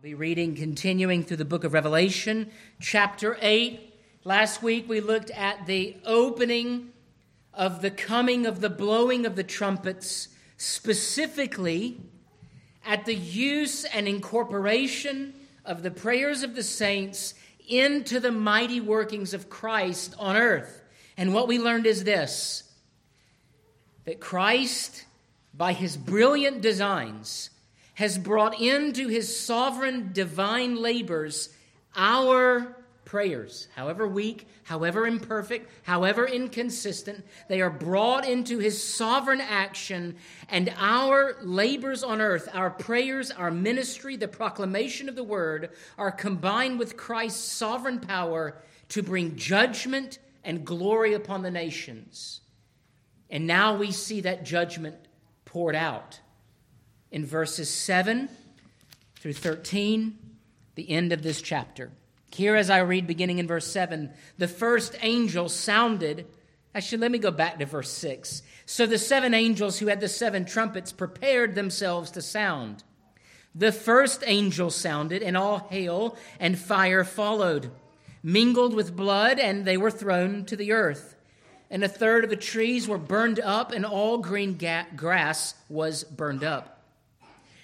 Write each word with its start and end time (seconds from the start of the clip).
I'll 0.00 0.04
be 0.04 0.14
reading, 0.14 0.56
continuing 0.56 1.24
through 1.24 1.36
the 1.36 1.44
book 1.44 1.62
of 1.62 1.74
Revelation, 1.74 2.50
chapter 2.80 3.36
8. 3.38 3.94
Last 4.24 4.62
week 4.62 4.88
we 4.88 4.98
looked 4.98 5.30
at 5.32 5.66
the 5.66 5.94
opening 6.06 6.94
of 7.52 7.82
the 7.82 7.90
coming 7.90 8.46
of 8.46 8.62
the 8.62 8.70
blowing 8.70 9.26
of 9.26 9.36
the 9.36 9.44
trumpets, 9.44 10.28
specifically 10.56 12.00
at 12.82 13.04
the 13.04 13.14
use 13.14 13.84
and 13.84 14.08
incorporation 14.08 15.34
of 15.66 15.82
the 15.82 15.90
prayers 15.90 16.42
of 16.42 16.54
the 16.54 16.62
saints 16.62 17.34
into 17.68 18.20
the 18.20 18.32
mighty 18.32 18.80
workings 18.80 19.34
of 19.34 19.50
Christ 19.50 20.14
on 20.18 20.34
earth. 20.34 20.82
And 21.18 21.34
what 21.34 21.46
we 21.46 21.58
learned 21.58 21.84
is 21.84 22.04
this 22.04 22.62
that 24.06 24.18
Christ, 24.18 25.04
by 25.52 25.74
his 25.74 25.98
brilliant 25.98 26.62
designs, 26.62 27.50
has 28.00 28.16
brought 28.16 28.58
into 28.58 29.08
his 29.08 29.38
sovereign 29.38 30.08
divine 30.14 30.74
labors 30.74 31.50
our 31.94 32.74
prayers, 33.04 33.68
however 33.76 34.08
weak, 34.08 34.48
however 34.62 35.06
imperfect, 35.06 35.70
however 35.82 36.26
inconsistent, 36.26 37.22
they 37.48 37.60
are 37.60 37.68
brought 37.68 38.26
into 38.26 38.58
his 38.58 38.82
sovereign 38.82 39.42
action, 39.42 40.16
and 40.48 40.72
our 40.78 41.36
labors 41.42 42.02
on 42.02 42.22
earth, 42.22 42.48
our 42.54 42.70
prayers, 42.70 43.30
our 43.30 43.50
ministry, 43.50 44.16
the 44.16 44.26
proclamation 44.26 45.06
of 45.06 45.14
the 45.14 45.22
word, 45.22 45.68
are 45.98 46.10
combined 46.10 46.78
with 46.78 46.96
Christ's 46.96 47.52
sovereign 47.52 48.00
power 48.00 48.56
to 48.88 49.02
bring 49.02 49.36
judgment 49.36 50.18
and 50.42 50.64
glory 50.64 51.12
upon 51.12 51.42
the 51.42 51.50
nations. 51.50 52.40
And 53.28 53.46
now 53.46 53.76
we 53.76 53.92
see 53.92 54.22
that 54.22 54.42
judgment 54.42 54.96
poured 55.44 55.76
out 55.76 56.20
in 57.10 57.26
verses 57.26 57.68
7 57.68 58.28
through 59.16 59.32
13, 59.32 60.18
the 60.74 60.90
end 60.90 61.12
of 61.12 61.22
this 61.22 61.42
chapter. 61.42 61.90
Here, 62.32 62.54
as 62.54 62.70
I 62.70 62.78
read, 62.78 63.06
beginning 63.06 63.38
in 63.38 63.46
verse 63.46 63.66
7, 63.66 64.10
the 64.38 64.48
first 64.48 64.96
angel 65.02 65.48
sounded. 65.48 66.26
Actually, 66.74 66.98
let 66.98 67.10
me 67.10 67.18
go 67.18 67.30
back 67.30 67.58
to 67.58 67.66
verse 67.66 67.90
6. 67.90 68.42
So 68.66 68.86
the 68.86 68.98
seven 68.98 69.34
angels 69.34 69.78
who 69.78 69.88
had 69.88 70.00
the 70.00 70.08
seven 70.08 70.44
trumpets 70.44 70.92
prepared 70.92 71.54
themselves 71.54 72.12
to 72.12 72.22
sound. 72.22 72.84
The 73.52 73.72
first 73.72 74.22
angel 74.26 74.70
sounded, 74.70 75.24
and 75.24 75.36
all 75.36 75.66
hail 75.70 76.16
and 76.38 76.56
fire 76.56 77.02
followed, 77.02 77.72
mingled 78.22 78.74
with 78.74 78.94
blood, 78.94 79.40
and 79.40 79.64
they 79.64 79.76
were 79.76 79.90
thrown 79.90 80.44
to 80.44 80.54
the 80.54 80.70
earth. 80.70 81.16
And 81.68 81.82
a 81.82 81.88
third 81.88 82.22
of 82.22 82.30
the 82.30 82.36
trees 82.36 82.86
were 82.86 82.98
burned 82.98 83.40
up, 83.40 83.72
and 83.72 83.84
all 83.84 84.18
green 84.18 84.56
ga- 84.56 84.86
grass 84.94 85.54
was 85.68 86.04
burned 86.04 86.44
up. 86.44 86.79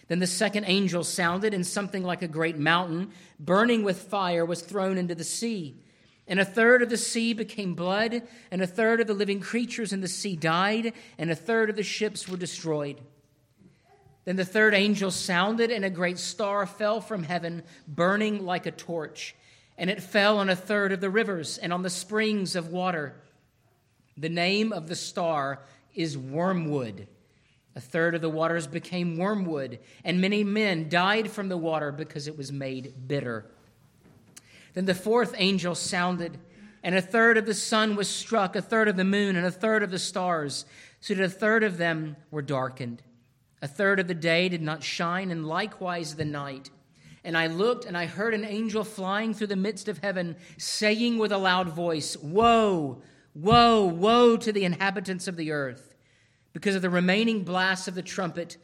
Then 0.09 0.21
the 0.21 0.27
second 0.27 0.65
angel 0.67 1.03
sounded, 1.03 1.53
and 1.53 1.67
something 1.67 2.05
like 2.05 2.23
a 2.23 2.29
great 2.29 2.57
mountain, 2.57 3.11
burning 3.41 3.83
with 3.83 4.03
fire, 4.03 4.45
was 4.45 4.63
thrown 4.63 4.99
into 4.99 5.15
the 5.15 5.25
sea. 5.25 5.77
And 6.29 6.39
a 6.39 6.45
third 6.45 6.83
of 6.83 6.91
the 6.91 6.97
sea 6.97 7.33
became 7.33 7.75
blood, 7.75 8.23
and 8.51 8.63
a 8.63 8.67
third 8.67 9.01
of 9.01 9.07
the 9.07 9.15
living 9.15 9.41
creatures 9.41 9.93
in 9.93 10.01
the 10.01 10.09
sea 10.09 10.37
died, 10.37 10.93
and 11.19 11.31
a 11.31 11.37
third 11.37 11.71
of 11.71 11.77
the 11.77 11.83
ships 11.83 12.29
were 12.29 12.37
destroyed. 12.37 13.01
Then 14.25 14.37
the 14.37 14.45
third 14.45 14.75
angel 14.75 15.11
sounded, 15.11 15.71
and 15.71 15.85
a 15.85 15.91
great 15.91 16.19
star 16.19 16.67
fell 16.67 17.01
from 17.01 17.25
heaven, 17.25 17.63
burning 17.87 18.45
like 18.45 18.67
a 18.67 18.73
torch. 18.73 19.35
And 19.79 19.91
it 19.91 20.03
fell 20.03 20.39
on 20.39 20.49
a 20.49 20.57
third 20.57 20.93
of 20.93 21.01
the 21.01 21.11
rivers 21.11 21.59
and 21.59 21.73
on 21.73 21.83
the 21.83 21.91
springs 21.91 22.57
of 22.57 22.69
water. 22.69 23.15
The 24.17 24.29
name 24.29 24.73
of 24.73 24.89
the 24.89 24.97
star 24.97 25.61
is 25.95 26.17
Wormwood 26.17 27.07
a 27.77 27.81
third 27.81 28.15
of 28.15 28.23
the 28.23 28.31
waters 28.31 28.67
became 28.67 29.19
wormwood, 29.19 29.79
and 30.03 30.19
many 30.19 30.43
men 30.43 30.89
died 30.89 31.31
from 31.31 31.51
the 31.51 31.59
water 31.59 31.93
because 31.93 32.27
it 32.27 32.37
was 32.37 32.51
made 32.51 33.07
bitter. 33.07 33.45
Then 34.73 34.87
the 34.87 34.95
fourth 34.95 35.35
angel 35.37 35.75
sounded, 35.75 36.39
and 36.83 36.95
a 36.95 37.03
third 37.03 37.37
of 37.37 37.45
the 37.45 37.53
sun 37.53 37.95
was 37.95 38.09
struck, 38.09 38.57
a 38.57 38.63
third 38.63 38.89
of 38.89 38.97
the 38.97 39.05
moon, 39.05 39.37
and 39.37 39.45
a 39.45 39.51
third 39.51 39.83
of 39.83 39.91
the 39.91 39.99
stars, 39.99 40.65
so 41.01 41.13
that 41.15 41.23
a 41.23 41.29
third 41.29 41.63
of 41.63 41.77
them 41.77 42.17
were 42.31 42.41
darkened. 42.41 43.03
A 43.61 43.69
third 43.69 44.01
of 44.01 44.09
the 44.09 44.15
day 44.15 44.49
did 44.49 44.63
not 44.63 44.83
shine, 44.83 45.31
and 45.31 45.47
likewise 45.47 46.15
the 46.15 46.25
night. 46.25 46.71
And 47.25 47.37
I 47.37 47.49
looked, 47.49 47.85
and 47.85 47.97
I 47.97 48.07
heard 48.07 48.33
an 48.33 48.45
angel 48.45 48.85
flying 48.85 49.35
through 49.35 49.49
the 49.49 49.57
midst 49.57 49.87
of 49.87 49.99
heaven, 49.99 50.37
saying 50.57 51.19
with 51.19 51.31
a 51.31 51.39
loud 51.39 51.69
voice, 51.69 52.17
Woe, 52.17 53.03
woe, 53.35 53.85
woe 53.85 54.39
to 54.39 54.51
the 54.51 54.65
inhabitants 54.65 55.29
of 55.29 55.37
the 55.37 55.53
earth 55.53 55.86
because 56.57 56.75
of 56.75 56.81
the 56.81 56.89
remaining 56.89 57.45
blasts 57.45 57.87
of 57.87 57.95
the 57.95 58.01
trumpet 58.01 58.57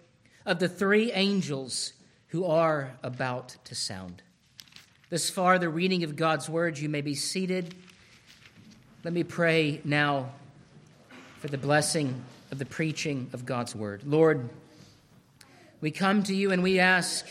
of 0.47 0.59
the 0.59 0.67
three 0.67 1.13
angels 1.13 1.93
who 2.29 2.47
are 2.47 2.97
about 3.03 3.55
to 3.65 3.75
sound. 3.75 4.23
Thus 5.11 5.29
far, 5.29 5.59
the 5.59 5.69
reading 5.69 6.03
of 6.03 6.17
God's 6.17 6.49
words. 6.49 6.81
You 6.81 6.89
may 6.89 7.03
be 7.03 7.15
seated. 7.15 7.75
Let 9.05 9.13
me 9.13 9.25
pray 9.25 9.83
now 9.85 10.31
for 11.39 11.49
the 11.49 11.59
blessing 11.59 12.25
of 12.51 12.59
the 12.59 12.65
preaching 12.65 13.29
of 13.35 13.45
God's 13.45 13.77
word. 13.77 14.05
Lord, 14.07 14.49
we 15.83 15.91
come 15.91 16.23
to 16.23 16.35
you 16.35 16.51
and 16.51 16.63
we 16.63 16.81
ask 16.81 17.27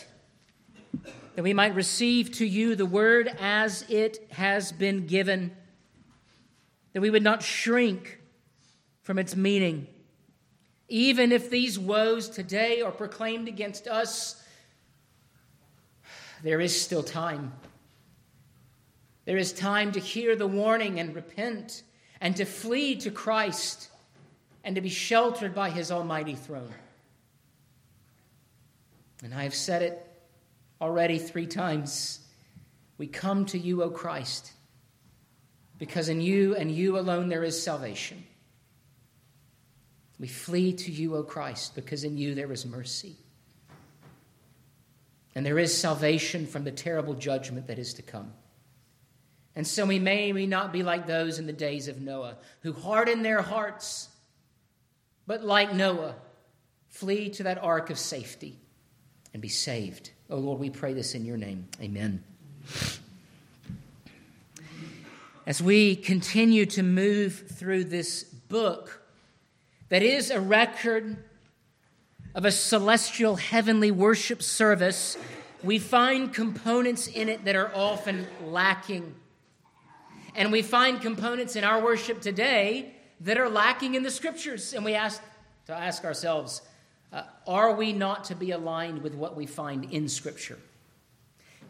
that 1.34 1.42
we 1.42 1.54
might 1.54 1.74
receive 1.74 2.30
to 2.34 2.46
you 2.46 2.76
the 2.76 2.86
word 2.86 3.28
as 3.40 3.84
it 3.88 4.28
has 4.30 4.70
been 4.70 5.08
given, 5.08 5.50
that 6.92 7.00
we 7.00 7.10
would 7.10 7.24
not 7.24 7.42
shrink 7.42 8.20
from 9.02 9.18
its 9.18 9.34
meaning 9.34 9.88
even 10.92 11.32
if 11.32 11.48
these 11.48 11.78
woes 11.78 12.28
today 12.28 12.82
are 12.82 12.92
proclaimed 12.92 13.48
against 13.48 13.88
us, 13.88 14.44
there 16.42 16.60
is 16.60 16.78
still 16.78 17.02
time. 17.02 17.50
There 19.24 19.38
is 19.38 19.54
time 19.54 19.92
to 19.92 20.00
hear 20.00 20.36
the 20.36 20.46
warning 20.46 21.00
and 21.00 21.14
repent 21.14 21.82
and 22.20 22.36
to 22.36 22.44
flee 22.44 22.96
to 22.96 23.10
Christ 23.10 23.88
and 24.64 24.74
to 24.74 24.82
be 24.82 24.90
sheltered 24.90 25.54
by 25.54 25.70
his 25.70 25.90
almighty 25.90 26.34
throne. 26.34 26.74
And 29.24 29.32
I 29.32 29.44
have 29.44 29.54
said 29.54 29.80
it 29.80 30.06
already 30.78 31.18
three 31.18 31.46
times. 31.46 32.20
We 32.98 33.06
come 33.06 33.46
to 33.46 33.58
you, 33.58 33.82
O 33.82 33.88
Christ, 33.88 34.52
because 35.78 36.10
in 36.10 36.20
you 36.20 36.54
and 36.54 36.70
you 36.70 36.98
alone 36.98 37.30
there 37.30 37.44
is 37.44 37.62
salvation. 37.62 38.26
We 40.22 40.28
flee 40.28 40.72
to 40.74 40.92
you, 40.92 41.16
O 41.16 41.24
Christ, 41.24 41.74
because 41.74 42.04
in 42.04 42.16
you 42.16 42.36
there 42.36 42.52
is 42.52 42.64
mercy. 42.64 43.16
And 45.34 45.44
there 45.44 45.58
is 45.58 45.76
salvation 45.76 46.46
from 46.46 46.62
the 46.62 46.70
terrible 46.70 47.14
judgment 47.14 47.66
that 47.66 47.76
is 47.76 47.92
to 47.94 48.02
come. 48.02 48.32
And 49.56 49.66
so 49.66 49.84
we 49.84 49.98
may 49.98 50.32
we 50.32 50.46
not 50.46 50.72
be 50.72 50.84
like 50.84 51.08
those 51.08 51.40
in 51.40 51.48
the 51.48 51.52
days 51.52 51.88
of 51.88 52.00
Noah, 52.00 52.36
who 52.60 52.72
harden 52.72 53.24
their 53.24 53.42
hearts, 53.42 54.10
but 55.26 55.42
like 55.42 55.74
Noah, 55.74 56.14
flee 56.88 57.28
to 57.30 57.42
that 57.42 57.58
ark 57.60 57.90
of 57.90 57.98
safety 57.98 58.60
and 59.32 59.42
be 59.42 59.48
saved. 59.48 60.12
Oh 60.30 60.36
Lord, 60.38 60.60
we 60.60 60.70
pray 60.70 60.92
this 60.92 61.16
in 61.16 61.24
your 61.24 61.36
name. 61.36 61.66
Amen. 61.80 62.22
As 65.48 65.60
we 65.60 65.96
continue 65.96 66.64
to 66.66 66.84
move 66.84 67.48
through 67.48 67.86
this 67.86 68.22
book, 68.22 69.01
that 69.92 70.02
is 70.02 70.30
a 70.30 70.40
record 70.40 71.18
of 72.34 72.46
a 72.46 72.50
celestial 72.50 73.36
heavenly 73.36 73.90
worship 73.90 74.42
service, 74.42 75.18
we 75.62 75.78
find 75.78 76.32
components 76.32 77.06
in 77.08 77.28
it 77.28 77.44
that 77.44 77.54
are 77.54 77.70
often 77.74 78.26
lacking. 78.42 79.14
And 80.34 80.50
we 80.50 80.62
find 80.62 80.98
components 80.98 81.56
in 81.56 81.64
our 81.64 81.84
worship 81.84 82.22
today 82.22 82.94
that 83.20 83.36
are 83.36 83.50
lacking 83.50 83.94
in 83.94 84.02
the 84.02 84.10
scriptures. 84.10 84.72
And 84.72 84.82
we 84.82 84.94
ask 84.94 85.20
to 85.66 85.74
ask 85.74 86.06
ourselves, 86.06 86.62
uh, 87.12 87.24
are 87.46 87.74
we 87.74 87.92
not 87.92 88.24
to 88.24 88.34
be 88.34 88.52
aligned 88.52 89.02
with 89.02 89.14
what 89.14 89.36
we 89.36 89.44
find 89.44 89.92
in 89.92 90.08
scripture? 90.08 90.58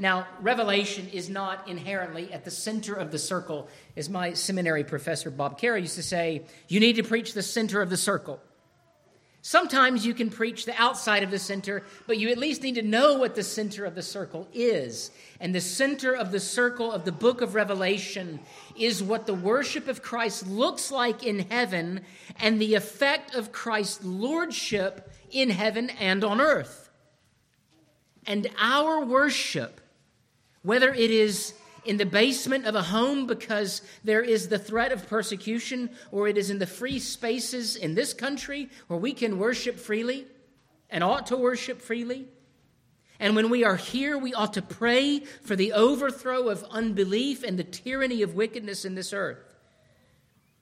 Now, 0.02 0.26
revelation 0.40 1.09
is 1.12 1.30
not 1.30 1.68
inherently 1.68 2.32
at 2.32 2.44
the 2.44 2.50
center 2.50 2.92
of 2.92 3.12
the 3.12 3.21
circle. 3.21 3.68
As 3.97 4.10
my 4.10 4.32
seminary 4.32 4.82
professor 4.82 5.30
Bob 5.30 5.60
Carey 5.60 5.82
used 5.82 5.94
to 5.94 6.03
say, 6.03 6.42
you 6.66 6.80
need 6.80 6.97
to 6.97 7.04
preach 7.04 7.34
the 7.34 7.42
center 7.42 7.80
of 7.80 7.88
the 7.88 7.97
circle. 7.97 8.41
Sometimes 9.42 10.04
you 10.04 10.12
can 10.12 10.28
preach 10.28 10.65
the 10.65 10.74
outside 10.74 11.22
of 11.22 11.30
the 11.30 11.38
center, 11.38 11.84
but 12.09 12.18
you 12.18 12.30
at 12.30 12.38
least 12.38 12.65
need 12.65 12.74
to 12.74 12.82
know 12.82 13.16
what 13.16 13.36
the 13.36 13.44
center 13.44 13.84
of 13.84 13.94
the 13.94 14.03
circle 14.03 14.48
is. 14.53 15.12
And 15.38 15.54
the 15.54 15.60
center 15.60 16.16
of 16.16 16.32
the 16.32 16.41
circle 16.41 16.91
of 16.91 17.04
the 17.04 17.12
book 17.12 17.41
of 17.41 17.54
Revelation 17.54 18.41
is 18.77 19.04
what 19.04 19.27
the 19.27 19.34
worship 19.34 19.86
of 19.86 20.03
Christ 20.03 20.48
looks 20.48 20.91
like 20.91 21.22
in 21.22 21.48
heaven 21.48 22.00
and 22.41 22.60
the 22.60 22.74
effect 22.74 23.36
of 23.36 23.53
Christ's 23.53 24.04
lordship 24.04 25.12
in 25.30 25.50
heaven 25.50 25.91
and 25.91 26.24
on 26.24 26.41
earth. 26.41 26.91
And 28.27 28.48
our 28.59 29.04
worship 29.04 29.78
whether 30.62 30.92
it 30.92 31.10
is 31.10 31.54
in 31.84 31.97
the 31.97 32.06
basement 32.06 32.64
of 32.64 32.74
a 32.74 32.82
home 32.82 33.26
because 33.26 33.82
there 34.04 34.22
is 34.22 34.48
the 34.48 34.59
threat 34.59 34.92
of 34.92 35.09
persecution, 35.09 35.91
or 36.10 36.28
it 36.28 36.38
is 36.38 36.50
in 36.50 36.59
the 36.59 36.66
free 36.66 36.98
spaces 36.98 37.76
in 37.76 37.94
this 37.94 38.14
country 38.14 38.68
where 38.86 38.98
we 38.98 39.12
can 39.12 39.38
worship 39.38 39.78
freely 39.78 40.26
and 40.91 41.03
ought 41.03 41.26
to 41.26 41.36
worship 41.36 41.80
freely. 41.82 42.28
And 43.18 43.36
when 43.36 43.50
we 43.50 43.64
are 43.64 43.76
here, 43.76 44.18
we 44.18 44.34
ought 44.34 44.54
to 44.54 44.62
pray 44.62 45.20
for 45.20 45.56
the 45.56 45.72
overthrow 45.72 46.48
of 46.48 46.65
unbelief 46.70 47.42
and 47.42 47.58
the 47.58 47.65
tyranny 47.65 48.22
of 48.22 48.34
wickedness 48.34 48.84
in 48.84 48.94
this 48.94 49.12
earth. 49.12 49.38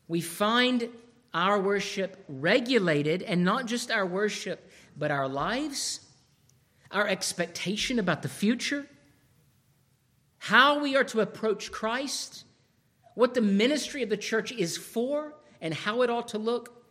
We 0.09 0.21
find 0.21 0.89
our 1.33 1.59
worship 1.61 2.25
regulated, 2.29 3.23
and 3.23 3.45
not 3.45 3.67
just 3.67 3.91
our 3.91 4.05
worship, 4.05 4.71
but 4.97 5.11
our 5.11 5.29
lives, 5.29 6.01
our 6.91 7.07
expectation 7.07 7.99
about 7.99 8.23
the 8.23 8.29
future, 8.29 8.87
how 10.41 10.81
we 10.81 10.97
are 10.97 11.05
to 11.05 11.21
approach 11.21 11.71
Christ, 11.71 12.45
what 13.15 13.35
the 13.35 13.43
ministry 13.43 14.03
of 14.03 14.09
the 14.09 14.17
church 14.17 14.51
is 14.51 14.77
for, 14.77 15.35
and 15.61 15.75
how 15.75 16.01
it 16.01 16.09
ought 16.09 16.29
to 16.29 16.39
look, 16.39 16.83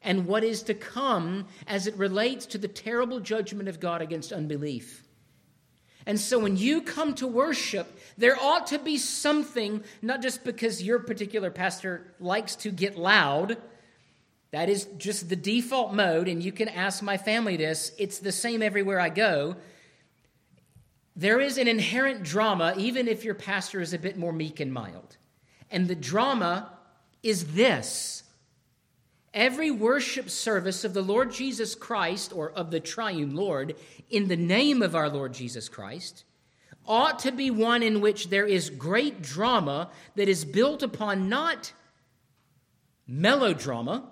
and 0.00 0.26
what 0.26 0.42
is 0.42 0.62
to 0.64 0.74
come 0.74 1.46
as 1.66 1.86
it 1.86 1.94
relates 1.96 2.46
to 2.46 2.58
the 2.58 2.66
terrible 2.66 3.20
judgment 3.20 3.68
of 3.68 3.78
God 3.78 4.00
against 4.00 4.32
unbelief. 4.32 5.06
And 6.06 6.18
so 6.18 6.38
when 6.38 6.56
you 6.56 6.80
come 6.80 7.14
to 7.16 7.26
worship, 7.26 7.98
there 8.16 8.38
ought 8.40 8.68
to 8.68 8.78
be 8.78 8.96
something, 8.96 9.84
not 10.00 10.22
just 10.22 10.42
because 10.42 10.82
your 10.82 10.98
particular 10.98 11.50
pastor 11.50 12.14
likes 12.18 12.56
to 12.56 12.70
get 12.70 12.96
loud. 12.96 13.58
That 14.50 14.70
is 14.70 14.86
just 14.96 15.28
the 15.28 15.36
default 15.36 15.92
mode, 15.92 16.26
and 16.26 16.42
you 16.42 16.52
can 16.52 16.68
ask 16.68 17.02
my 17.02 17.18
family 17.18 17.58
this. 17.58 17.92
It's 17.98 18.18
the 18.18 18.32
same 18.32 18.62
everywhere 18.62 19.00
I 19.00 19.10
go. 19.10 19.56
There 21.16 21.40
is 21.40 21.58
an 21.58 21.68
inherent 21.68 22.22
drama, 22.24 22.74
even 22.76 23.06
if 23.06 23.24
your 23.24 23.34
pastor 23.34 23.80
is 23.80 23.92
a 23.92 23.98
bit 23.98 24.16
more 24.16 24.32
meek 24.32 24.60
and 24.60 24.72
mild. 24.72 25.16
And 25.70 25.86
the 25.86 25.94
drama 25.94 26.72
is 27.22 27.54
this 27.54 28.22
every 29.32 29.70
worship 29.70 30.30
service 30.30 30.84
of 30.84 30.94
the 30.94 31.02
Lord 31.02 31.32
Jesus 31.32 31.74
Christ 31.74 32.32
or 32.32 32.50
of 32.52 32.70
the 32.70 32.80
triune 32.80 33.34
Lord 33.34 33.74
in 34.08 34.28
the 34.28 34.36
name 34.36 34.82
of 34.82 34.94
our 34.94 35.08
Lord 35.08 35.34
Jesus 35.34 35.68
Christ 35.68 36.24
ought 36.86 37.18
to 37.20 37.32
be 37.32 37.50
one 37.50 37.82
in 37.82 38.00
which 38.00 38.28
there 38.28 38.46
is 38.46 38.70
great 38.70 39.22
drama 39.22 39.90
that 40.16 40.28
is 40.28 40.44
built 40.44 40.82
upon 40.82 41.28
not 41.28 41.72
melodrama, 43.06 44.04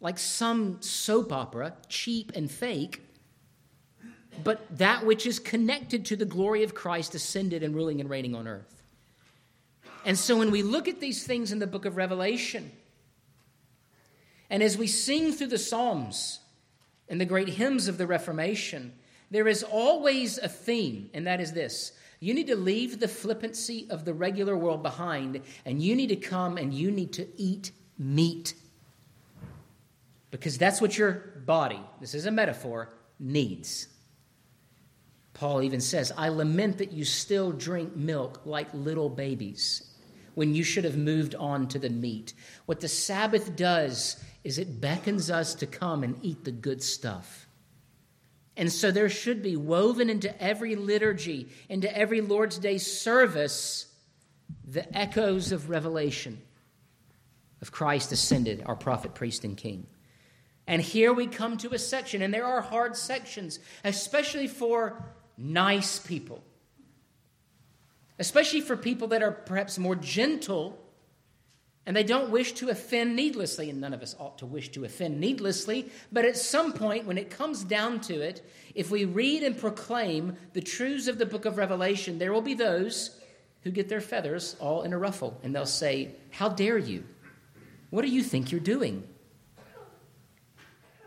like 0.00 0.18
some 0.18 0.80
soap 0.80 1.32
opera, 1.32 1.74
cheap 1.88 2.32
and 2.34 2.50
fake, 2.50 3.07
but 4.44 4.78
that 4.78 5.04
which 5.04 5.26
is 5.26 5.38
connected 5.38 6.04
to 6.06 6.16
the 6.16 6.24
glory 6.24 6.62
of 6.62 6.74
Christ 6.74 7.14
ascended 7.14 7.62
and 7.62 7.74
ruling 7.74 8.00
and 8.00 8.08
reigning 8.08 8.34
on 8.34 8.46
earth. 8.46 8.82
And 10.04 10.18
so 10.18 10.38
when 10.38 10.50
we 10.50 10.62
look 10.62 10.88
at 10.88 11.00
these 11.00 11.24
things 11.24 11.52
in 11.52 11.58
the 11.58 11.66
book 11.66 11.84
of 11.84 11.96
Revelation, 11.96 12.70
and 14.50 14.62
as 14.62 14.78
we 14.78 14.86
sing 14.86 15.32
through 15.32 15.48
the 15.48 15.58
Psalms 15.58 16.40
and 17.08 17.20
the 17.20 17.26
great 17.26 17.48
hymns 17.48 17.88
of 17.88 17.98
the 17.98 18.06
Reformation, 18.06 18.92
there 19.30 19.48
is 19.48 19.62
always 19.62 20.38
a 20.38 20.48
theme, 20.48 21.10
and 21.12 21.26
that 21.26 21.40
is 21.40 21.52
this. 21.52 21.92
You 22.20 22.34
need 22.34 22.46
to 22.48 22.56
leave 22.56 22.98
the 22.98 23.08
flippancy 23.08 23.86
of 23.90 24.04
the 24.04 24.14
regular 24.14 24.56
world 24.56 24.82
behind, 24.82 25.40
and 25.64 25.82
you 25.82 25.94
need 25.94 26.08
to 26.08 26.16
come 26.16 26.56
and 26.56 26.72
you 26.72 26.90
need 26.90 27.12
to 27.14 27.28
eat 27.36 27.72
meat. 27.98 28.54
Because 30.30 30.58
that's 30.58 30.80
what 30.80 30.96
your 30.98 31.12
body, 31.46 31.80
this 32.00 32.14
is 32.14 32.26
a 32.26 32.30
metaphor, 32.30 32.90
needs. 33.20 33.88
Paul 35.38 35.62
even 35.62 35.80
says, 35.80 36.12
I 36.16 36.30
lament 36.30 36.78
that 36.78 36.90
you 36.90 37.04
still 37.04 37.52
drink 37.52 37.94
milk 37.94 38.40
like 38.44 38.68
little 38.74 39.08
babies 39.08 39.88
when 40.34 40.52
you 40.52 40.64
should 40.64 40.82
have 40.82 40.96
moved 40.96 41.36
on 41.36 41.68
to 41.68 41.78
the 41.78 41.90
meat. 41.90 42.34
What 42.66 42.80
the 42.80 42.88
Sabbath 42.88 43.54
does 43.54 44.22
is 44.42 44.58
it 44.58 44.80
beckons 44.80 45.30
us 45.30 45.54
to 45.56 45.66
come 45.66 46.02
and 46.02 46.18
eat 46.22 46.42
the 46.42 46.50
good 46.50 46.82
stuff. 46.82 47.46
And 48.56 48.72
so 48.72 48.90
there 48.90 49.08
should 49.08 49.40
be 49.40 49.54
woven 49.54 50.10
into 50.10 50.42
every 50.42 50.74
liturgy, 50.74 51.48
into 51.68 51.96
every 51.96 52.20
Lord's 52.20 52.58
Day 52.58 52.78
service, 52.78 53.86
the 54.66 54.96
echoes 54.96 55.52
of 55.52 55.70
revelation 55.70 56.42
of 57.62 57.70
Christ 57.70 58.10
ascended, 58.10 58.64
our 58.66 58.76
prophet, 58.76 59.14
priest, 59.14 59.44
and 59.44 59.56
king. 59.56 59.86
And 60.66 60.82
here 60.82 61.12
we 61.12 61.28
come 61.28 61.56
to 61.58 61.72
a 61.74 61.78
section, 61.78 62.22
and 62.22 62.34
there 62.34 62.44
are 62.44 62.60
hard 62.60 62.96
sections, 62.96 63.60
especially 63.84 64.48
for 64.48 65.14
nice 65.38 65.98
people, 65.98 66.42
especially 68.18 68.60
for 68.60 68.76
people 68.76 69.08
that 69.08 69.22
are 69.22 69.30
perhaps 69.30 69.78
more 69.78 69.94
gentle 69.94 70.78
and 71.88 71.96
they 71.96 72.04
don't 72.04 72.28
wish 72.28 72.52
to 72.52 72.68
offend 72.68 73.16
needlessly, 73.16 73.70
and 73.70 73.80
none 73.80 73.94
of 73.94 74.02
us 74.02 74.14
ought 74.18 74.36
to 74.36 74.44
wish 74.44 74.68
to 74.72 74.84
offend 74.84 75.18
needlessly. 75.18 75.90
But 76.12 76.26
at 76.26 76.36
some 76.36 76.74
point, 76.74 77.06
when 77.06 77.16
it 77.16 77.30
comes 77.30 77.64
down 77.64 78.02
to 78.02 78.20
it, 78.20 78.46
if 78.74 78.90
we 78.90 79.06
read 79.06 79.42
and 79.42 79.56
proclaim 79.56 80.36
the 80.52 80.60
truths 80.60 81.08
of 81.08 81.16
the 81.16 81.24
book 81.24 81.46
of 81.46 81.56
Revelation, 81.56 82.18
there 82.18 82.30
will 82.30 82.42
be 82.42 82.52
those 82.52 83.18
who 83.62 83.70
get 83.70 83.88
their 83.88 84.02
feathers 84.02 84.54
all 84.60 84.82
in 84.82 84.92
a 84.92 84.98
ruffle, 84.98 85.40
and 85.42 85.54
they'll 85.54 85.64
say, 85.64 86.10
How 86.30 86.50
dare 86.50 86.76
you? 86.76 87.04
What 87.88 88.02
do 88.02 88.08
you 88.08 88.22
think 88.22 88.52
you're 88.52 88.60
doing? 88.60 89.08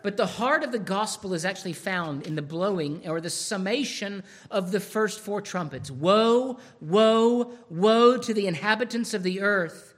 But 0.04 0.18
the 0.18 0.26
heart 0.26 0.64
of 0.64 0.72
the 0.72 0.80
gospel 0.80 1.34
is 1.34 1.46
actually 1.46 1.74
found 1.74 2.26
in 2.26 2.36
the 2.36 2.42
blowing 2.42 3.08
or 3.08 3.22
the 3.22 3.30
summation 3.30 4.24
of 4.50 4.72
the 4.72 4.80
first 4.80 5.20
four 5.20 5.42
trumpets. 5.42 5.92
Woe, 5.92 6.58
woe, 6.80 7.54
woe 7.70 8.18
to 8.18 8.34
the 8.34 8.48
inhabitants 8.48 9.14
of 9.14 9.24
the 9.24 9.42
earth 9.42 9.94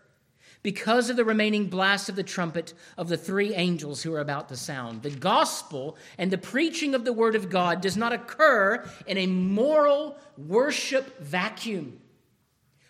because 0.63 1.09
of 1.09 1.17
the 1.17 1.25
remaining 1.25 1.67
blast 1.67 2.09
of 2.09 2.15
the 2.15 2.23
trumpet 2.23 2.73
of 2.97 3.09
the 3.09 3.17
three 3.17 3.53
angels 3.53 4.01
who 4.01 4.13
are 4.13 4.21
about 4.21 4.47
to 4.49 4.55
sound. 4.55 5.03
The 5.03 5.11
gospel 5.11 5.97
and 6.17 6.31
the 6.31 6.37
preaching 6.37 6.95
of 6.95 7.03
the 7.03 7.13
word 7.13 7.35
of 7.35 7.49
God 7.49 7.81
does 7.81 7.97
not 7.97 8.13
occur 8.13 8.89
in 9.05 9.17
a 9.17 9.27
moral 9.27 10.17
worship 10.37 11.19
vacuum. 11.19 11.99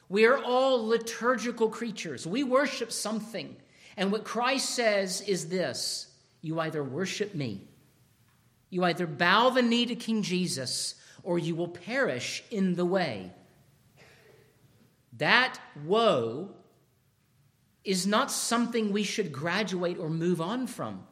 We 0.08 0.26
are 0.26 0.38
all 0.38 0.88
liturgical 0.88 1.70
creatures. 1.70 2.28
We 2.28 2.44
worship 2.44 2.92
something. 2.92 3.56
And 3.98 4.12
what 4.12 4.24
Christ 4.24 4.70
says 4.70 5.22
is 5.22 5.50
this 5.50 6.13
you 6.44 6.60
either 6.60 6.84
worship 6.84 7.34
me, 7.34 7.62
you 8.70 8.84
either 8.84 9.08
bow 9.08 9.50
the 9.50 9.64
knee 9.64 9.88
to 9.88 9.96
King 9.96 10.22
Jesus, 10.22 10.96
or 11.24 11.40
you 11.40 11.56
will 11.56 11.70
perish 11.70 12.44
in 12.52 12.76
the 12.76 12.86
way. 12.86 13.32
That 15.18 15.58
woe 15.86 16.52
is 17.84 18.06
not 18.06 18.32
something 18.32 18.92
we 18.92 19.04
should 19.04 19.32
graduate 19.32 19.98
or 19.98 20.10
move 20.10 20.42
on 20.42 20.68
from, 20.68 21.04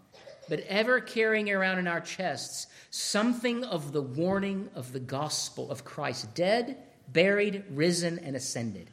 but 0.49 0.59
ever 0.67 0.99
carrying 0.99 1.49
around 1.49 1.79
in 1.79 1.87
our 1.87 2.01
chests 2.01 2.67
something 2.89 3.63
of 3.63 3.93
the 3.93 4.01
warning 4.01 4.69
of 4.75 4.91
the 4.91 4.99
gospel 4.99 5.71
of 5.71 5.85
Christ 5.85 6.33
dead, 6.35 6.77
buried, 7.07 7.63
risen, 7.69 8.19
and 8.19 8.35
ascended. 8.35 8.89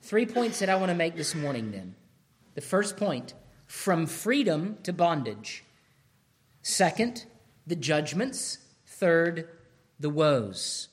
Three 0.00 0.26
points 0.26 0.58
that 0.60 0.70
I 0.70 0.76
want 0.76 0.88
to 0.88 0.96
make 0.96 1.16
this 1.16 1.34
morning 1.34 1.70
then. 1.70 1.94
The 2.54 2.60
first 2.60 2.96
point 2.96 3.34
from 3.66 4.06
freedom 4.06 4.78
to 4.84 4.92
bondage. 4.92 5.64
Second, 6.62 7.26
the 7.66 7.76
judgments. 7.76 8.58
Third, 8.86 9.48
the 9.98 10.10
woes. 10.10 10.88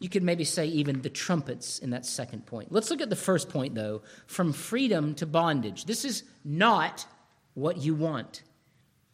You 0.00 0.08
could 0.08 0.22
maybe 0.22 0.44
say 0.44 0.66
even 0.66 1.02
the 1.02 1.10
trumpets 1.10 1.78
in 1.78 1.90
that 1.90 2.04
second 2.04 2.46
point. 2.46 2.72
Let's 2.72 2.90
look 2.90 3.00
at 3.00 3.10
the 3.10 3.16
first 3.16 3.48
point, 3.50 3.74
though 3.74 4.02
from 4.26 4.52
freedom 4.52 5.14
to 5.16 5.26
bondage. 5.26 5.84
This 5.84 6.04
is 6.04 6.24
not 6.44 7.06
what 7.54 7.76
you 7.76 7.94
want. 7.94 8.42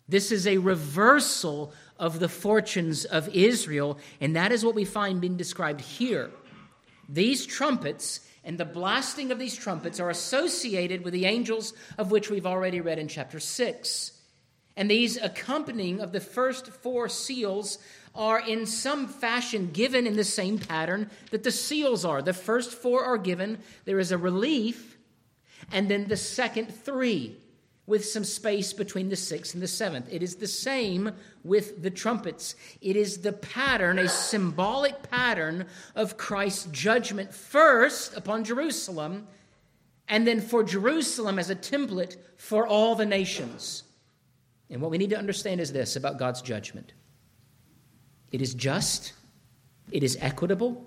This 0.08 0.32
is 0.32 0.46
a 0.46 0.56
reversal 0.56 1.72
of 1.98 2.20
the 2.20 2.28
fortunes 2.28 3.04
of 3.04 3.28
Israel, 3.34 3.98
and 4.20 4.34
that 4.36 4.52
is 4.52 4.64
what 4.64 4.74
we 4.74 4.86
find 4.86 5.20
being 5.20 5.36
described 5.36 5.82
here. 5.82 6.30
These 7.08 7.44
trumpets 7.44 8.20
and 8.44 8.56
the 8.56 8.64
blasting 8.64 9.30
of 9.30 9.38
these 9.38 9.56
trumpets 9.56 10.00
are 10.00 10.08
associated 10.08 11.04
with 11.04 11.12
the 11.12 11.26
angels 11.26 11.74
of 11.98 12.10
which 12.10 12.30
we've 12.30 12.46
already 12.46 12.80
read 12.80 12.98
in 12.98 13.08
chapter 13.08 13.38
6. 13.38 14.12
And 14.78 14.88
these 14.88 15.16
accompanying 15.16 16.00
of 16.00 16.12
the 16.12 16.20
first 16.20 16.68
four 16.68 17.08
seals 17.08 17.78
are 18.14 18.38
in 18.38 18.64
some 18.64 19.08
fashion 19.08 19.70
given 19.72 20.06
in 20.06 20.14
the 20.14 20.22
same 20.22 20.56
pattern 20.56 21.10
that 21.32 21.42
the 21.42 21.50
seals 21.50 22.04
are. 22.04 22.22
The 22.22 22.32
first 22.32 22.70
four 22.70 23.02
are 23.02 23.18
given, 23.18 23.58
there 23.86 23.98
is 23.98 24.12
a 24.12 24.18
relief, 24.18 24.96
and 25.72 25.90
then 25.90 26.06
the 26.06 26.16
second 26.16 26.72
three 26.72 27.36
with 27.86 28.04
some 28.04 28.22
space 28.22 28.72
between 28.72 29.08
the 29.08 29.16
sixth 29.16 29.52
and 29.52 29.60
the 29.60 29.66
seventh. 29.66 30.06
It 30.12 30.22
is 30.22 30.36
the 30.36 30.46
same 30.46 31.10
with 31.42 31.82
the 31.82 31.90
trumpets. 31.90 32.54
It 32.80 32.94
is 32.94 33.18
the 33.18 33.32
pattern, 33.32 33.98
a 33.98 34.08
symbolic 34.08 35.10
pattern 35.10 35.66
of 35.96 36.16
Christ's 36.16 36.66
judgment 36.66 37.34
first 37.34 38.16
upon 38.16 38.44
Jerusalem, 38.44 39.26
and 40.06 40.24
then 40.24 40.40
for 40.40 40.62
Jerusalem 40.62 41.40
as 41.40 41.50
a 41.50 41.56
template 41.56 42.16
for 42.36 42.64
all 42.64 42.94
the 42.94 43.06
nations. 43.06 43.82
And 44.70 44.82
what 44.82 44.90
we 44.90 44.98
need 44.98 45.10
to 45.10 45.18
understand 45.18 45.60
is 45.60 45.72
this 45.72 45.96
about 45.96 46.18
God's 46.18 46.42
judgment 46.42 46.92
it 48.30 48.42
is 48.42 48.54
just, 48.54 49.14
it 49.90 50.02
is 50.02 50.18
equitable, 50.20 50.86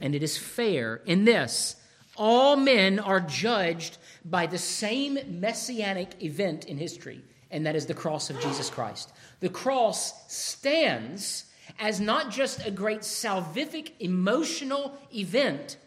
and 0.00 0.14
it 0.14 0.22
is 0.22 0.36
fair. 0.36 1.00
In 1.06 1.24
this, 1.24 1.76
all 2.16 2.56
men 2.56 2.98
are 2.98 3.20
judged 3.20 3.96
by 4.24 4.46
the 4.46 4.58
same 4.58 5.18
messianic 5.40 6.22
event 6.22 6.66
in 6.66 6.76
history, 6.76 7.22
and 7.50 7.64
that 7.64 7.76
is 7.76 7.86
the 7.86 7.94
cross 7.94 8.28
of 8.28 8.40
Jesus 8.40 8.68
Christ. 8.68 9.12
The 9.40 9.48
cross 9.48 10.12
stands 10.32 11.46
as 11.78 12.00
not 12.00 12.30
just 12.30 12.66
a 12.66 12.70
great 12.70 13.00
salvific 13.00 13.92
emotional 14.00 14.98
event, 15.14 15.78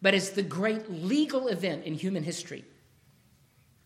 but 0.00 0.14
as 0.14 0.30
the 0.30 0.42
great 0.42 0.90
legal 0.90 1.48
event 1.48 1.84
in 1.84 1.94
human 1.94 2.22
history. 2.22 2.64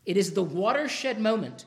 It 0.07 0.17
is 0.17 0.33
the 0.33 0.43
watershed 0.43 1.21
moment 1.21 1.65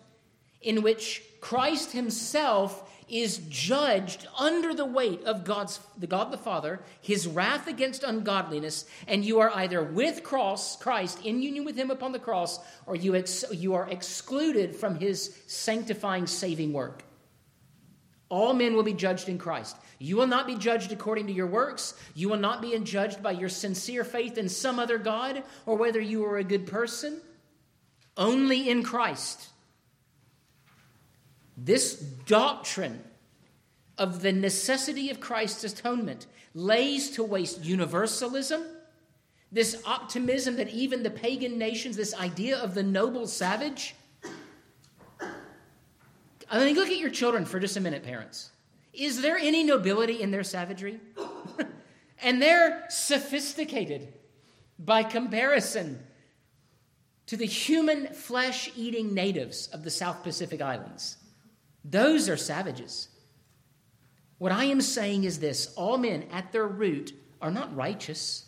in 0.62 0.82
which 0.82 1.24
Christ 1.40 1.92
himself 1.92 2.88
is 3.12 3.40
judged 3.50 4.26
under 4.40 4.74
the 4.74 4.86
weight 4.86 5.22
of 5.26 5.44
God's 5.44 5.82
the 5.98 6.08
God 6.08 6.32
the 6.32 6.38
Father, 6.38 6.80
his 7.02 7.28
wrath 7.28 7.68
against 7.68 8.04
ungodliness, 8.04 8.86
and 9.06 9.26
you 9.26 9.40
are 9.40 9.52
either 9.56 9.84
with 9.84 10.24
cross 10.24 10.78
Christ 10.78 11.26
in 11.26 11.42
union 11.42 11.66
with 11.66 11.76
him 11.76 11.92
upon 11.92 12.14
the 12.14 12.20
cross, 12.20 12.60
or 12.86 12.96
you 12.96 13.16
ex, 13.16 13.44
you 13.52 13.74
are 13.74 13.90
excluded 13.90 14.76
from 14.76 14.96
his 14.96 15.38
sanctifying 15.48 16.26
saving 16.26 16.72
work. 16.72 17.04
All 18.30 18.54
men 18.54 18.76
will 18.76 18.84
be 18.84 18.94
judged 18.94 19.28
in 19.28 19.38
Christ. 19.38 19.76
You 20.00 20.16
will 20.16 20.26
not 20.26 20.48
be 20.48 20.56
judged 20.56 20.94
according 20.94 21.28
to 21.28 21.34
your 21.34 21.48
works. 21.48 21.94
You 22.16 22.30
will 22.30 22.38
not 22.38 22.62
be 22.62 22.80
judged 22.80 23.22
by 23.22 23.32
your 23.32 23.50
sincere 23.50 24.06
faith 24.06 24.38
in 24.38 24.48
some 24.48 24.80
other 24.80 24.98
God 24.98 25.44
or 25.66 25.76
whether 25.76 26.00
you 26.00 26.26
are 26.26 26.38
a 26.38 26.44
good 26.46 26.66
person. 26.66 27.20
Only 28.16 28.70
in 28.70 28.84
Christ. 28.84 29.51
This 31.64 31.94
doctrine 31.94 33.04
of 33.96 34.24
the 34.24 34.32
necessity 34.32 35.12
of 35.12 35.20
Christ's 35.20 35.64
atonement 35.64 36.26
lays 36.56 37.12
to 37.12 37.24
waste 37.24 37.64
universalism, 37.64 38.64
this 39.52 39.80
optimism 39.86 40.56
that 40.56 40.70
even 40.70 41.04
the 41.04 41.12
pagan 41.12 41.60
nations, 41.60 41.96
this 41.96 42.16
idea 42.16 42.58
of 42.58 42.74
the 42.74 42.82
noble 42.82 43.28
savage. 43.28 43.94
I 46.50 46.66
mean, 46.66 46.76
look 46.76 46.90
at 46.90 46.98
your 46.98 47.12
children 47.12 47.46
for 47.46 47.60
just 47.60 47.78
a 47.78 47.80
minute, 47.80 48.04
parents. 48.04 48.50
Is 48.92 49.22
there 49.22 49.38
any 49.38 49.64
nobility 49.64 50.20
in 50.20 50.32
their 50.32 50.44
savagery? 50.44 51.00
and 52.24 52.42
they're 52.42 52.86
sophisticated 52.90 54.12
by 54.80 55.04
comparison 55.04 56.00
to 57.28 57.38
the 57.38 57.46
human 57.46 58.08
flesh 58.08 58.72
eating 58.76 59.14
natives 59.14 59.68
of 59.68 59.84
the 59.84 59.92
South 59.92 60.24
Pacific 60.24 60.60
Islands. 60.60 61.18
Those 61.84 62.30
are 62.30 62.38
savages. 62.38 63.10
What 64.38 64.52
I 64.52 64.66
am 64.66 64.82
saying 64.82 65.24
is 65.24 65.40
this 65.40 65.74
all 65.76 65.98
men 65.98 66.26
at 66.32 66.52
their 66.52 66.68
root 66.68 67.14
are 67.42 67.52
not 67.52 67.76
righteous. 67.76 68.46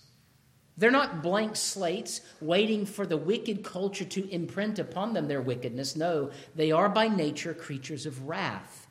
They're 0.76 0.92
not 0.92 1.22
blank 1.22 1.56
slates 1.56 2.22
waiting 2.42 2.86
for 2.86 3.06
the 3.06 3.18
wicked 3.18 3.64
culture 3.64 4.06
to 4.06 4.30
imprint 4.32 4.80
upon 4.80 5.14
them 5.14 5.28
their 5.28 5.42
wickedness. 5.42 5.96
No, 5.96 6.32
they 6.56 6.72
are 6.72 6.90
by 6.90 7.08
nature 7.08 7.54
creatures 7.54 8.06
of 8.06 8.28
wrath 8.28 8.88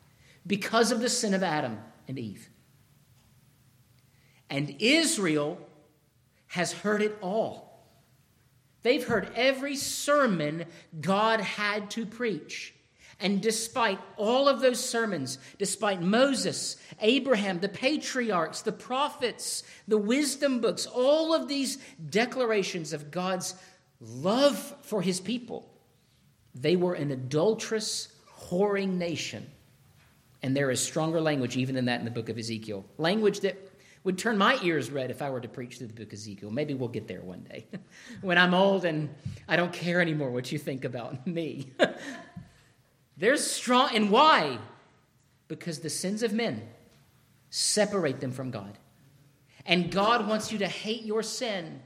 because 0.47 0.91
of 0.91 1.01
the 1.01 1.09
sin 1.09 1.33
of 1.33 1.43
Adam 1.43 1.79
and 2.07 2.17
Eve. 2.17 2.49
And 4.49 4.75
Israel 4.79 5.59
has 6.47 6.71
heard 6.71 7.01
it 7.01 7.17
all. 7.21 7.85
They've 8.83 9.05
heard 9.05 9.29
every 9.35 9.75
sermon 9.75 10.65
God 11.01 11.41
had 11.41 11.89
to 11.91 12.05
preach. 12.05 12.73
And 13.23 13.41
despite 13.41 13.99
all 14.17 14.49
of 14.49 14.59
those 14.59 14.83
sermons, 14.83 15.39
despite 15.57 16.01
Moses, 16.01 16.75
Abraham, 16.99 17.61
the 17.61 17.69
patriarchs, 17.69 18.61
the 18.61 18.73
prophets, 18.73 19.63
the 19.87 19.97
wisdom 19.97 20.59
books, 20.59 20.85
all 20.85 21.33
of 21.33 21.47
these 21.47 21.77
declarations 22.09 22.91
of 22.91 23.11
God's 23.11 23.55
love 24.01 24.75
for 24.81 25.01
his 25.01 25.21
people, 25.21 25.73
they 26.53 26.75
were 26.75 26.95
an 26.95 27.11
adulterous, 27.11 28.09
whoring 28.49 28.97
nation. 28.97 29.49
And 30.43 30.55
there 30.55 30.69
is 30.69 30.81
stronger 30.81 31.21
language 31.21 31.55
even 31.55 31.75
than 31.75 31.85
that 31.85 31.99
in 31.99 32.05
the 32.05 32.11
book 32.11 32.27
of 32.27 32.37
Ezekiel. 32.37 32.83
Language 32.97 33.39
that 33.39 33.57
would 34.03 34.17
turn 34.17 34.37
my 34.37 34.59
ears 34.61 34.91
red 34.91 35.09
if 35.11 35.21
I 35.21 35.29
were 35.29 35.39
to 35.39 35.47
preach 35.47 35.77
through 35.77 35.87
the 35.87 35.93
book 35.93 36.07
of 36.07 36.13
Ezekiel. 36.13 36.51
Maybe 36.51 36.73
we'll 36.73 36.89
get 36.89 37.07
there 37.07 37.21
one 37.21 37.43
day 37.43 37.67
when 38.21 38.37
I'm 38.37 38.53
old 38.53 38.83
and 38.83 39.09
I 39.47 39.55
don't 39.55 39.71
care 39.71 40.01
anymore 40.01 40.29
what 40.29 40.51
you 40.51 40.59
think 40.59 40.83
about 40.83 41.25
me. 41.25 41.71
There's 43.17 43.45
strong, 43.45 43.95
and 43.95 44.09
why? 44.09 44.57
Because 45.47 45.79
the 45.79 45.89
sins 45.89 46.23
of 46.23 46.33
men 46.33 46.67
separate 47.49 48.19
them 48.19 48.31
from 48.31 48.51
God. 48.51 48.77
And 49.65 49.91
God 49.91 50.27
wants 50.27 50.51
you 50.51 50.57
to 50.59 50.67
hate 50.67 51.03
your 51.03 51.23
sin 51.23 51.81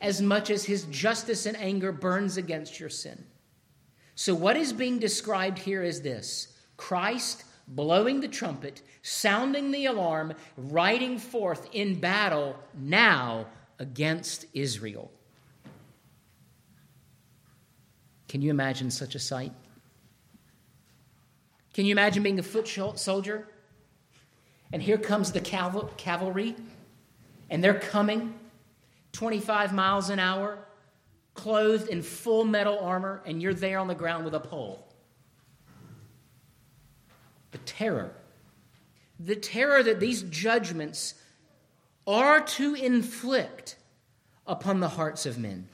as 0.00 0.20
much 0.20 0.50
as 0.50 0.64
his 0.64 0.84
justice 0.84 1.46
and 1.46 1.56
anger 1.56 1.92
burns 1.92 2.36
against 2.36 2.80
your 2.80 2.88
sin. 2.88 3.24
So, 4.14 4.34
what 4.34 4.56
is 4.56 4.72
being 4.72 4.98
described 4.98 5.58
here 5.58 5.82
is 5.82 6.02
this 6.02 6.48
Christ 6.76 7.44
blowing 7.68 8.20
the 8.20 8.28
trumpet, 8.28 8.82
sounding 9.02 9.70
the 9.70 9.86
alarm, 9.86 10.34
riding 10.56 11.18
forth 11.18 11.68
in 11.72 11.98
battle 11.98 12.58
now 12.74 13.46
against 13.78 14.44
Israel. 14.52 15.10
Can 18.28 18.42
you 18.42 18.50
imagine 18.50 18.90
such 18.90 19.14
a 19.14 19.18
sight? 19.18 19.52
Can 21.72 21.86
you 21.86 21.92
imagine 21.92 22.22
being 22.22 22.38
a 22.38 22.42
foot 22.42 22.68
soldier? 22.96 23.48
And 24.72 24.82
here 24.82 24.98
comes 24.98 25.32
the 25.32 25.40
cavalry, 25.40 26.56
and 27.50 27.62
they're 27.62 27.78
coming 27.78 28.34
25 29.12 29.72
miles 29.72 30.08
an 30.10 30.18
hour, 30.18 30.58
clothed 31.34 31.88
in 31.88 32.02
full 32.02 32.44
metal 32.44 32.78
armor, 32.78 33.22
and 33.26 33.42
you're 33.42 33.54
there 33.54 33.78
on 33.78 33.88
the 33.88 33.94
ground 33.94 34.24
with 34.24 34.34
a 34.34 34.40
pole. 34.40 34.86
The 37.50 37.58
terror. 37.58 38.12
The 39.20 39.36
terror 39.36 39.82
that 39.82 40.00
these 40.00 40.22
judgments 40.22 41.14
are 42.06 42.40
to 42.40 42.74
inflict 42.74 43.76
upon 44.46 44.80
the 44.80 44.88
hearts 44.88 45.26
of 45.26 45.38
men. 45.38 45.68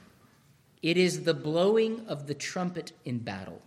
It 0.81 0.97
is 0.97 1.23
the 1.23 1.33
blowing 1.33 2.05
of 2.07 2.27
the 2.27 2.35
trumpet 2.35 2.91
in 3.03 3.19
battle. 3.19 3.61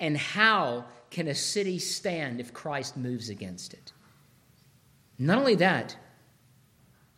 And 0.00 0.16
how 0.16 0.86
can 1.10 1.28
a 1.28 1.34
city 1.34 1.78
stand 1.78 2.40
if 2.40 2.52
Christ 2.52 2.96
moves 2.96 3.28
against 3.28 3.74
it? 3.74 3.92
Not 5.18 5.38
only 5.38 5.54
that, 5.56 5.96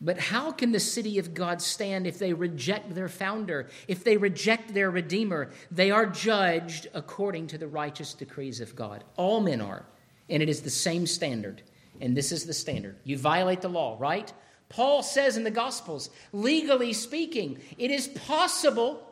but 0.01 0.19
how 0.19 0.53
can 0.53 0.71
the 0.71 0.81
city 0.81 1.19
of 1.19 1.35
God 1.35 1.61
stand 1.61 2.07
if 2.07 2.19
they 2.19 2.33
reject 2.33 2.95
their 2.95 3.09
founder, 3.09 3.69
if 3.89 4.05
they 4.05 4.17
reject 4.17 4.73
their 4.73 4.91
Redeemer? 4.91 5.51
They 5.73 5.91
are 5.91 6.07
judged 6.07 6.87
according 6.95 7.49
to 7.49 7.59
the 7.59 7.67
righteous 7.67 8.15
decrees 8.15 8.61
of 8.61 8.77
God. 8.77 9.03
All 9.17 9.41
men 9.41 9.61
are, 9.61 9.85
and 10.29 10.43
it 10.43 10.49
is 10.49 10.63
the 10.63 10.71
same 10.71 11.07
standard. 11.07 11.63
And 12.01 12.17
this 12.17 12.31
is 12.31 12.45
the 12.45 12.55
standard. 12.55 12.97
You 13.03 13.19
violate 13.19 13.61
the 13.61 13.69
law, 13.69 13.97
right? 13.99 14.33
Paul 14.69 15.03
says 15.03 15.37
in 15.37 15.43
the 15.43 15.51
Gospels, 15.51 16.11
legally 16.33 16.93
speaking, 16.93 17.59
it 17.77 17.91
is 17.91 18.07
possible 18.07 19.03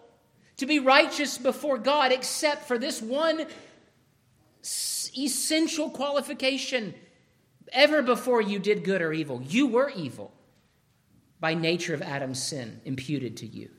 to 0.59 0.67
be 0.67 0.79
righteous 0.79 1.37
before 1.37 1.79
God 1.79 2.13
except 2.13 2.69
for 2.69 2.79
this 2.79 3.03
one 3.03 3.47
essential 5.17 5.91
qualification. 5.91 6.95
Ever 7.73 8.03
before 8.03 8.41
you 8.41 8.59
did 8.59 8.85
good 8.85 9.03
or 9.03 9.13
evil, 9.13 9.43
you 9.43 9.67
were 9.67 9.91
evil 9.91 10.33
by 11.41 11.55
nature 11.55 11.95
of 11.95 12.03
Adam's 12.03 12.43
sin 12.43 12.81
imputed 12.85 13.37
to 13.39 13.47
you. 13.47 13.71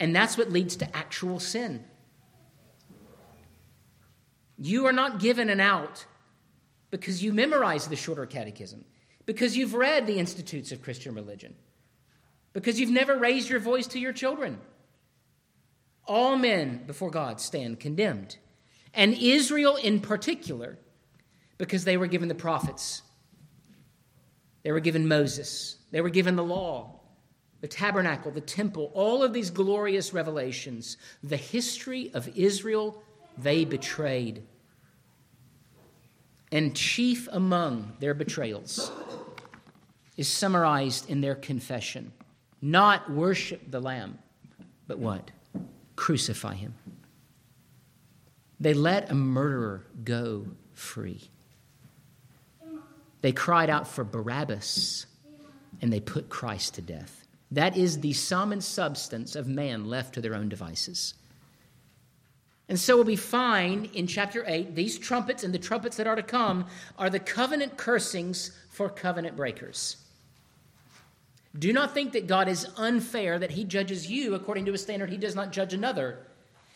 And 0.00 0.14
that's 0.14 0.38
what 0.38 0.50
leads 0.50 0.76
to 0.76 0.96
actual 0.96 1.40
sin. 1.40 1.84
You 4.56 4.86
are 4.86 4.92
not 4.92 5.20
given 5.20 5.48
an 5.50 5.60
out 5.60 6.06
because 6.90 7.22
you 7.22 7.32
memorized 7.32 7.90
the 7.90 7.96
shorter 7.96 8.26
catechism, 8.26 8.84
because 9.26 9.56
you've 9.56 9.74
read 9.74 10.06
the 10.06 10.18
Institutes 10.18 10.72
of 10.72 10.82
Christian 10.82 11.14
Religion, 11.14 11.54
because 12.52 12.80
you've 12.80 12.90
never 12.90 13.16
raised 13.16 13.50
your 13.50 13.60
voice 13.60 13.86
to 13.88 13.98
your 13.98 14.12
children. 14.12 14.58
All 16.06 16.36
men 16.36 16.84
before 16.86 17.10
God 17.10 17.40
stand 17.40 17.78
condemned 17.78 18.38
and 18.98 19.14
Israel 19.14 19.76
in 19.76 20.00
particular, 20.00 20.76
because 21.56 21.84
they 21.84 21.96
were 21.96 22.08
given 22.08 22.28
the 22.28 22.34
prophets, 22.34 23.00
they 24.62 24.72
were 24.72 24.80
given 24.80 25.08
Moses, 25.08 25.76
they 25.92 26.02
were 26.02 26.10
given 26.10 26.36
the 26.36 26.44
law, 26.44 27.00
the 27.60 27.68
tabernacle, 27.68 28.30
the 28.30 28.40
temple, 28.40 28.90
all 28.94 29.22
of 29.22 29.32
these 29.32 29.50
glorious 29.50 30.12
revelations. 30.12 30.96
The 31.22 31.36
history 31.36 32.10
of 32.12 32.28
Israel 32.36 33.02
they 33.36 33.64
betrayed. 33.64 34.42
And 36.52 36.74
chief 36.74 37.28
among 37.32 37.94
their 38.00 38.14
betrayals 38.14 38.90
is 40.16 40.28
summarized 40.28 41.08
in 41.08 41.20
their 41.20 41.34
confession 41.34 42.12
not 42.60 43.08
worship 43.08 43.70
the 43.70 43.80
Lamb, 43.80 44.18
but 44.88 44.98
what? 44.98 45.30
Crucify 45.94 46.54
him. 46.54 46.74
They 48.60 48.74
let 48.74 49.10
a 49.10 49.14
murderer 49.14 49.84
go 50.04 50.46
free. 50.74 51.30
They 53.20 53.32
cried 53.32 53.70
out 53.70 53.86
for 53.88 54.04
Barabbas 54.04 55.06
and 55.80 55.92
they 55.92 56.00
put 56.00 56.28
Christ 56.28 56.74
to 56.74 56.82
death. 56.82 57.26
That 57.50 57.76
is 57.76 58.00
the 58.00 58.12
sum 58.12 58.52
and 58.52 58.62
substance 58.62 59.34
of 59.34 59.46
man 59.48 59.86
left 59.86 60.14
to 60.14 60.20
their 60.20 60.34
own 60.34 60.48
devices. 60.48 61.14
And 62.68 62.78
so 62.78 63.00
we 63.00 63.16
find 63.16 63.86
in 63.94 64.06
chapter 64.06 64.44
8 64.46 64.74
these 64.74 64.98
trumpets 64.98 65.42
and 65.42 65.54
the 65.54 65.58
trumpets 65.58 65.96
that 65.96 66.06
are 66.06 66.16
to 66.16 66.22
come 66.22 66.66
are 66.98 67.08
the 67.08 67.18
covenant 67.18 67.76
cursings 67.76 68.52
for 68.68 68.90
covenant 68.90 69.36
breakers. 69.36 69.96
Do 71.58 71.72
not 71.72 71.94
think 71.94 72.12
that 72.12 72.26
God 72.26 72.46
is 72.46 72.68
unfair, 72.76 73.38
that 73.38 73.52
he 73.52 73.64
judges 73.64 74.10
you 74.10 74.34
according 74.34 74.66
to 74.66 74.74
a 74.74 74.78
standard 74.78 75.08
he 75.08 75.16
does 75.16 75.34
not 75.34 75.50
judge 75.50 75.72
another. 75.72 76.18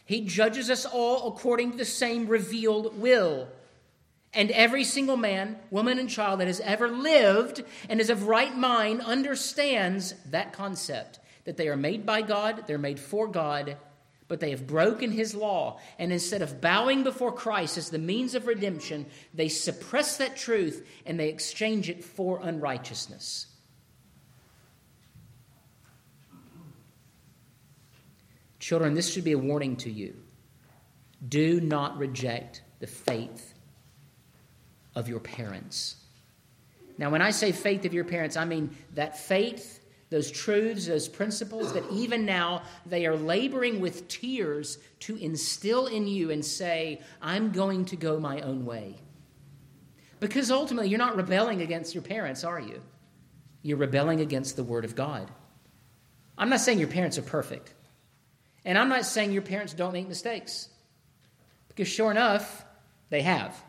He 0.04 0.23
judges 0.23 0.71
us 0.71 0.85
all 0.85 1.28
according 1.28 1.73
to 1.73 1.76
the 1.76 1.85
same 1.85 2.26
revealed 2.26 2.99
will. 2.99 3.49
And 4.35 4.50
every 4.50 4.85
single 4.85 5.16
man, 5.16 5.59
woman, 5.71 5.99
and 5.99 6.09
child 6.09 6.40
that 6.40 6.47
has 6.47 6.61
ever 6.61 6.88
lived 6.88 7.62
and 7.88 8.00
is 8.00 8.11
of 8.11 8.26
right 8.26 8.56
mind 8.56 9.02
understands 9.02 10.14
that 10.30 10.52
concept 10.52 11.18
that 11.44 11.56
they 11.56 11.68
are 11.68 11.76
made 11.76 12.06
by 12.06 12.23
God, 12.23 12.64
they're 12.66 12.78
made 12.78 13.00
for 13.00 13.26
God, 13.26 13.76
but 14.28 14.40
they 14.40 14.50
have 14.50 14.66
broken 14.66 15.11
his 15.11 15.35
law. 15.35 15.78
And 15.99 16.12
instead 16.12 16.40
of 16.40 16.61
bowing 16.61 17.02
before 17.02 17.32
Christ 17.32 17.76
as 17.76 17.90
the 17.90 17.99
means 17.99 18.35
of 18.35 18.47
redemption, 18.47 19.06
they 19.35 19.49
suppress 19.49 20.16
that 20.16 20.37
truth 20.37 20.87
and 21.04 21.21
they 21.21 21.28
exchange 21.28 21.90
it 21.90 22.02
for 22.02 22.40
unrighteousness. 22.42 23.47
Children, 28.62 28.95
this 28.95 29.12
should 29.12 29.25
be 29.25 29.33
a 29.33 29.38
warning 29.38 29.75
to 29.78 29.90
you. 29.90 30.14
Do 31.28 31.61
not 31.61 31.99
reject 31.99 32.62
the 32.78 32.87
faith 32.87 33.54
of 34.95 35.09
your 35.09 35.19
parents. 35.19 35.97
Now, 36.97 37.11
when 37.11 37.23
I 37.23 37.33
say 37.33 37.50
faith 37.50 37.85
of 37.87 37.92
your 37.92 38.04
parents, 38.04 38.37
I 38.37 38.45
mean 38.45 38.71
that 38.95 39.19
faith, 39.19 39.85
those 40.11 40.31
truths, 40.31 40.87
those 40.87 41.09
principles 41.09 41.73
that 41.73 41.83
even 41.90 42.25
now 42.25 42.62
they 42.87 43.04
are 43.04 43.16
laboring 43.16 43.81
with 43.81 44.07
tears 44.07 44.78
to 45.00 45.16
instill 45.16 45.88
in 45.88 46.07
you 46.07 46.31
and 46.31 46.45
say, 46.45 47.00
I'm 47.21 47.50
going 47.50 47.87
to 47.87 47.97
go 47.97 48.21
my 48.21 48.42
own 48.42 48.64
way. 48.64 48.95
Because 50.21 50.52
ultimately, 50.52 50.88
you're 50.88 51.00
not 51.00 51.16
rebelling 51.16 51.62
against 51.62 51.97
your 51.97 52.04
parents, 52.04 52.45
are 52.45 52.61
you? 52.61 52.81
You're 53.62 53.78
rebelling 53.78 54.21
against 54.21 54.54
the 54.54 54.62
Word 54.62 54.85
of 54.85 54.95
God. 54.95 55.33
I'm 56.38 56.49
not 56.49 56.61
saying 56.61 56.78
your 56.78 56.87
parents 56.87 57.19
are 57.19 57.23
perfect. 57.23 57.75
And 58.64 58.78
I'm 58.78 58.88
not 58.88 59.04
saying 59.04 59.33
your 59.33 59.42
parents 59.42 59.75
don't 59.75 59.92
make 59.92 60.09
mistakes, 60.09 60.69
because 61.69 61.88
sure 61.88 62.11
enough, 62.11 62.64
they 63.11 63.23
have. 63.23 63.61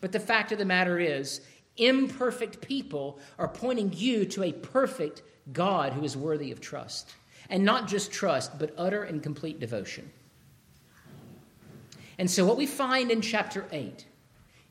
But 0.00 0.12
the 0.12 0.20
fact 0.20 0.52
of 0.52 0.58
the 0.58 0.64
matter 0.64 0.98
is, 0.98 1.40
imperfect 1.76 2.60
people 2.60 3.18
are 3.38 3.48
pointing 3.48 3.92
you 3.94 4.24
to 4.26 4.42
a 4.44 4.52
perfect 4.52 5.22
God 5.52 5.92
who 5.92 6.04
is 6.04 6.16
worthy 6.16 6.50
of 6.50 6.60
trust. 6.60 7.14
And 7.50 7.64
not 7.64 7.88
just 7.88 8.12
trust, 8.12 8.58
but 8.58 8.74
utter 8.76 9.04
and 9.04 9.22
complete 9.22 9.58
devotion. 9.58 10.10
And 12.18 12.30
so, 12.30 12.44
what 12.44 12.56
we 12.58 12.66
find 12.66 13.10
in 13.10 13.22
chapter 13.22 13.66
8 13.72 14.04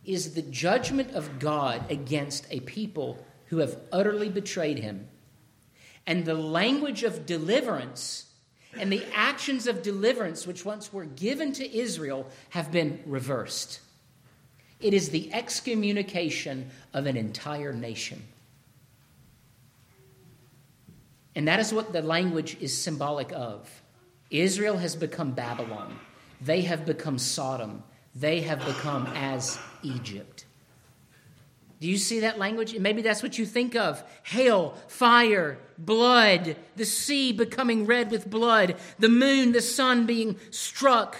is 0.06 0.34
the 0.34 0.42
judgment 0.42 1.12
of 1.12 1.40
God 1.40 1.90
against 1.90 2.46
a 2.52 2.60
people 2.62 3.26
who 3.48 3.58
have 3.58 3.78
utterly 3.92 4.30
betrayed 4.30 4.80
him, 4.80 5.08
and 6.06 6.26
the 6.26 6.34
language 6.34 7.04
of 7.04 7.26
deliverance 7.26 8.27
and 8.80 8.92
the 8.92 9.04
actions 9.14 9.68
of 9.68 9.82
deliverance 9.82 10.46
which 10.48 10.66
once 10.66 10.92
were 10.92 11.06
given 11.06 11.52
to 11.54 11.78
Israel 11.78 12.28
have 12.50 12.72
been 12.72 13.00
reversed. 13.06 13.82
It 14.80 14.94
is 14.94 15.10
the 15.10 15.34
excommunication 15.34 16.70
of 16.94 17.06
an 17.06 17.18
entire 17.18 17.74
nation. 17.74 18.22
And 21.36 21.48
that 21.48 21.60
is 21.60 21.74
what 21.74 21.94
the 21.94 22.02
language 22.02 22.58
is 22.60 22.76
symbolic 22.76 23.32
of. 23.32 23.70
Israel 24.30 24.78
has 24.78 24.96
become 24.96 25.32
Babylon. 25.32 26.00
They 26.42 26.62
have 26.62 26.86
become 26.86 27.18
Sodom. 27.18 27.84
They 28.16 28.42
have 28.42 28.60
become 28.66 29.08
as 29.16 29.60
Egypt. 29.84 30.37
Do 31.80 31.88
you 31.88 31.98
see 31.98 32.22
that 32.22 32.40
language? 32.40 32.78
Maybe 32.78 33.02
that's 33.02 33.22
what 33.22 33.38
you 33.38 33.46
think 33.46 33.76
of 33.76 34.04
hail, 34.24 34.76
fire, 34.88 35.60
blood, 35.78 36.56
the 36.76 36.86
sea 36.86 37.32
becoming 37.32 37.86
red 37.86 38.10
with 38.10 38.30
blood, 38.30 38.78
the 38.98 39.10
moon, 39.10 39.52
the 39.52 39.62
sun 39.62 40.08
being 40.08 40.38
struck, 40.50 41.18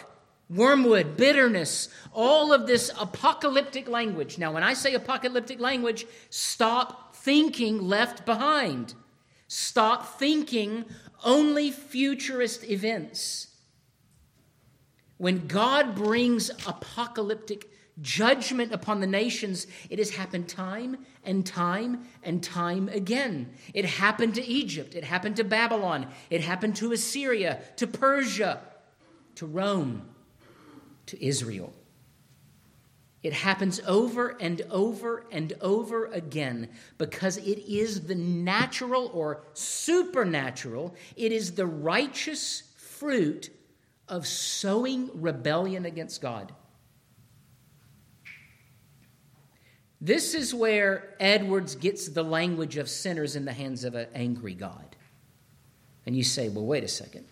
wormwood, 0.50 1.16
bitterness, 1.16 1.90
all 2.12 2.54
of 2.54 2.66
this 2.66 2.92
apocalyptic 3.00 3.88
language. 3.88 4.40
Now, 4.40 4.52
when 4.52 4.64
I 4.64 4.74
say 4.74 4.96
apocalyptic 4.96 5.60
language, 5.60 6.08
stop 6.30 7.16
thinking 7.16 7.88
left 7.88 8.26
behind. 8.26 8.96
Stop 9.48 10.18
thinking 10.18 10.86
only 11.24 11.72
futurist 11.72 12.64
events. 12.64 13.48
When 15.18 15.48
God 15.48 15.96
brings 15.96 16.50
apocalyptic 16.68 17.70
judgment 18.02 18.72
upon 18.72 19.00
the 19.00 19.08
nations, 19.08 19.68
it 19.90 20.00
has 20.00 20.12
happened 20.12 20.48
time 20.48 21.06
and 21.24 21.46
time 21.46 22.08
and 22.24 22.44
time 22.44 22.90
again. 22.90 23.52
It 23.74 23.86
happened 23.86 24.36
to 24.36 24.46
Egypt, 24.46 24.96
it 24.96 25.04
happened 25.04 25.36
to 25.38 25.44
Babylon, 25.44 26.08
it 26.30 26.42
happened 26.42 26.76
to 26.78 26.92
Assyria, 26.92 27.60
to 27.78 27.88
Persia, 27.88 28.62
to 29.36 29.46
Rome, 29.46 30.08
to 31.08 31.26
Israel. 31.26 31.74
It 33.24 33.34
happens 33.34 33.82
over 33.88 34.38
and 34.40 34.62
over 34.70 35.26
and 35.32 35.54
over 35.60 36.06
again 36.06 36.70
because 36.98 37.38
it 37.38 37.60
is 37.68 38.02
the 38.02 38.16
natural 38.16 39.10
or 39.14 39.42
supernatural, 39.54 40.96
it 41.16 41.32
is 41.32 41.54
the 41.56 41.66
righteous 41.66 42.64
fruit 42.78 43.50
of 44.08 44.26
sowing 44.26 45.10
rebellion 45.14 45.86
against 45.86 46.22
God. 46.22 46.54
This 50.00 50.34
is 50.36 50.54
where 50.54 51.16
Edwards 51.20 51.76
gets 51.76 52.08
the 52.08 52.24
language 52.24 52.78
of 52.78 52.88
sinners 52.90 53.36
in 53.36 53.46
the 53.46 53.54
hands 53.54 53.84
of 53.84 53.96
an 53.96 54.08
angry 54.14 54.54
God. 54.54 54.96
And 56.06 56.16
you 56.16 56.24
say, 56.24 56.50
well, 56.50 56.66
wait 56.66 56.84
a 56.84 56.88
second. 56.88 57.26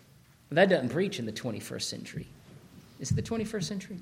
That 0.50 0.68
doesn't 0.68 0.90
preach 0.90 1.18
in 1.18 1.26
the 1.26 1.32
21st 1.32 1.82
century. 1.82 2.26
Is 3.00 3.10
it 3.10 3.14
the 3.14 3.22
21st 3.22 3.64
century? 3.64 3.98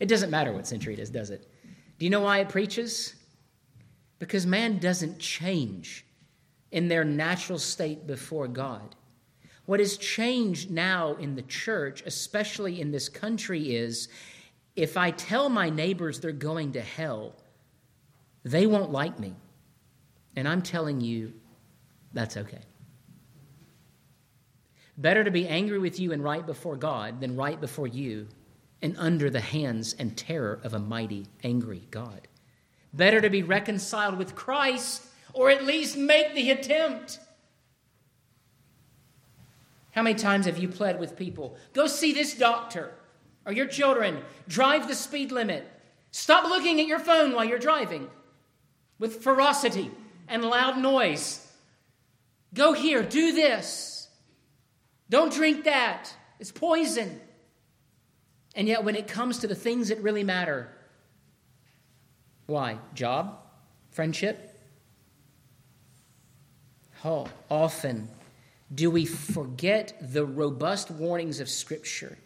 It 0.00 0.06
doesn't 0.06 0.30
matter 0.30 0.52
what 0.52 0.66
century 0.66 0.94
it 0.94 1.00
is, 1.00 1.10
does 1.10 1.30
it? 1.30 1.46
Do 1.98 2.04
you 2.04 2.10
know 2.10 2.20
why 2.20 2.38
it 2.38 2.48
preaches? 2.48 3.14
Because 4.18 4.46
man 4.46 4.78
doesn't 4.78 5.18
change 5.18 6.04
in 6.70 6.88
their 6.88 7.04
natural 7.04 7.58
state 7.58 8.06
before 8.06 8.48
God. 8.48 8.94
What 9.66 9.80
has 9.80 9.96
changed 9.96 10.70
now 10.70 11.14
in 11.14 11.34
the 11.34 11.42
church, 11.42 12.02
especially 12.06 12.80
in 12.80 12.90
this 12.90 13.08
country, 13.08 13.74
is 13.74 14.08
if 14.78 14.96
I 14.96 15.10
tell 15.10 15.48
my 15.48 15.70
neighbors 15.70 16.20
they're 16.20 16.30
going 16.30 16.72
to 16.72 16.80
hell, 16.80 17.34
they 18.44 18.64
won't 18.64 18.92
like 18.92 19.18
me. 19.18 19.34
And 20.36 20.46
I'm 20.46 20.62
telling 20.62 21.00
you, 21.00 21.32
that's 22.12 22.36
okay. 22.36 22.60
Better 24.96 25.24
to 25.24 25.32
be 25.32 25.48
angry 25.48 25.80
with 25.80 25.98
you 25.98 26.12
and 26.12 26.22
right 26.22 26.46
before 26.46 26.76
God 26.76 27.20
than 27.20 27.34
right 27.34 27.60
before 27.60 27.88
you 27.88 28.28
and 28.80 28.94
under 28.98 29.28
the 29.30 29.40
hands 29.40 29.96
and 29.98 30.16
terror 30.16 30.60
of 30.62 30.74
a 30.74 30.78
mighty, 30.78 31.26
angry 31.42 31.82
God. 31.90 32.28
Better 32.92 33.20
to 33.20 33.30
be 33.30 33.42
reconciled 33.42 34.16
with 34.16 34.36
Christ 34.36 35.02
or 35.32 35.50
at 35.50 35.64
least 35.64 35.96
make 35.96 36.36
the 36.36 36.52
attempt. 36.52 37.18
How 39.90 40.02
many 40.02 40.14
times 40.14 40.46
have 40.46 40.58
you 40.58 40.68
pled 40.68 41.00
with 41.00 41.16
people? 41.16 41.56
Go 41.72 41.88
see 41.88 42.12
this 42.12 42.34
doctor 42.34 42.92
or 43.48 43.52
your 43.52 43.66
children, 43.66 44.18
drive 44.46 44.86
the 44.86 44.94
speed 44.94 45.32
limit. 45.32 45.66
Stop 46.10 46.44
looking 46.44 46.80
at 46.80 46.86
your 46.86 46.98
phone 46.98 47.32
while 47.32 47.46
you're 47.46 47.58
driving 47.58 48.10
with 48.98 49.22
ferocity 49.22 49.90
and 50.28 50.44
loud 50.44 50.76
noise. 50.76 51.50
Go 52.52 52.74
here, 52.74 53.02
do 53.02 53.32
this. 53.32 54.08
Don't 55.08 55.32
drink 55.32 55.64
that, 55.64 56.12
it's 56.38 56.52
poison. 56.52 57.18
And 58.54 58.68
yet, 58.68 58.84
when 58.84 58.96
it 58.96 59.08
comes 59.08 59.38
to 59.38 59.46
the 59.46 59.54
things 59.54 59.88
that 59.88 60.02
really 60.02 60.24
matter, 60.24 60.68
why? 62.44 62.78
Job? 62.92 63.38
Friendship? 63.92 64.60
How 67.02 67.28
often 67.50 68.08
do 68.74 68.90
we 68.90 69.06
forget 69.06 69.96
the 70.02 70.26
robust 70.26 70.90
warnings 70.90 71.40
of 71.40 71.48
Scripture 71.48 72.18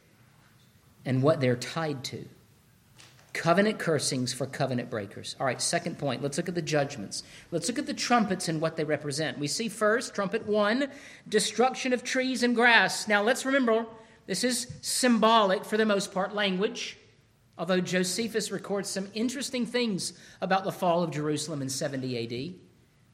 and 1.04 1.22
what 1.22 1.40
they're 1.40 1.56
tied 1.56 2.04
to. 2.04 2.24
Covenant 3.32 3.78
cursings 3.78 4.32
for 4.34 4.46
covenant 4.46 4.90
breakers. 4.90 5.36
All 5.40 5.46
right, 5.46 5.60
second 5.60 5.98
point. 5.98 6.22
Let's 6.22 6.36
look 6.36 6.50
at 6.50 6.54
the 6.54 6.60
judgments. 6.60 7.22
Let's 7.50 7.66
look 7.66 7.78
at 7.78 7.86
the 7.86 7.94
trumpets 7.94 8.48
and 8.48 8.60
what 8.60 8.76
they 8.76 8.84
represent. 8.84 9.38
We 9.38 9.48
see 9.48 9.68
first, 9.68 10.14
trumpet 10.14 10.46
one, 10.46 10.88
destruction 11.28 11.94
of 11.94 12.04
trees 12.04 12.42
and 12.42 12.54
grass. 12.54 13.08
Now 13.08 13.22
let's 13.22 13.46
remember, 13.46 13.86
this 14.26 14.44
is 14.44 14.74
symbolic 14.82 15.64
for 15.64 15.78
the 15.78 15.86
most 15.86 16.12
part 16.12 16.34
language, 16.34 16.98
although 17.56 17.80
Josephus 17.80 18.50
records 18.50 18.90
some 18.90 19.08
interesting 19.14 19.64
things 19.64 20.12
about 20.42 20.64
the 20.64 20.72
fall 20.72 21.02
of 21.02 21.10
Jerusalem 21.10 21.62
in 21.62 21.70
70 21.70 22.24
AD. 22.24 22.54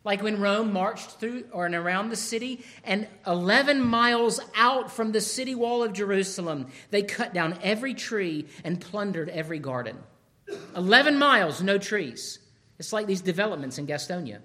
Like 0.09 0.23
when 0.23 0.41
Rome 0.41 0.73
marched 0.73 1.21
through 1.21 1.45
or 1.53 1.67
around 1.67 2.09
the 2.09 2.17
city, 2.17 2.65
and 2.83 3.07
11 3.27 3.79
miles 3.79 4.41
out 4.55 4.91
from 4.91 5.13
the 5.13 5.21
city 5.21 5.55
wall 5.55 5.83
of 5.83 5.93
Jerusalem, 5.93 6.69
they 6.91 7.03
cut 7.03 7.35
down 7.35 7.59
every 7.63 7.93
tree 7.93 8.47
and 8.65 8.81
plundered 8.81 9.29
every 9.29 9.59
garden. 9.59 9.99
11 10.75 11.19
miles, 11.19 11.61
no 11.61 11.77
trees. 11.77 12.39
It's 12.79 12.91
like 12.91 13.07
these 13.07 13.21
developments 13.21 13.77
in 13.77 13.87
Gastonia. 13.87 14.39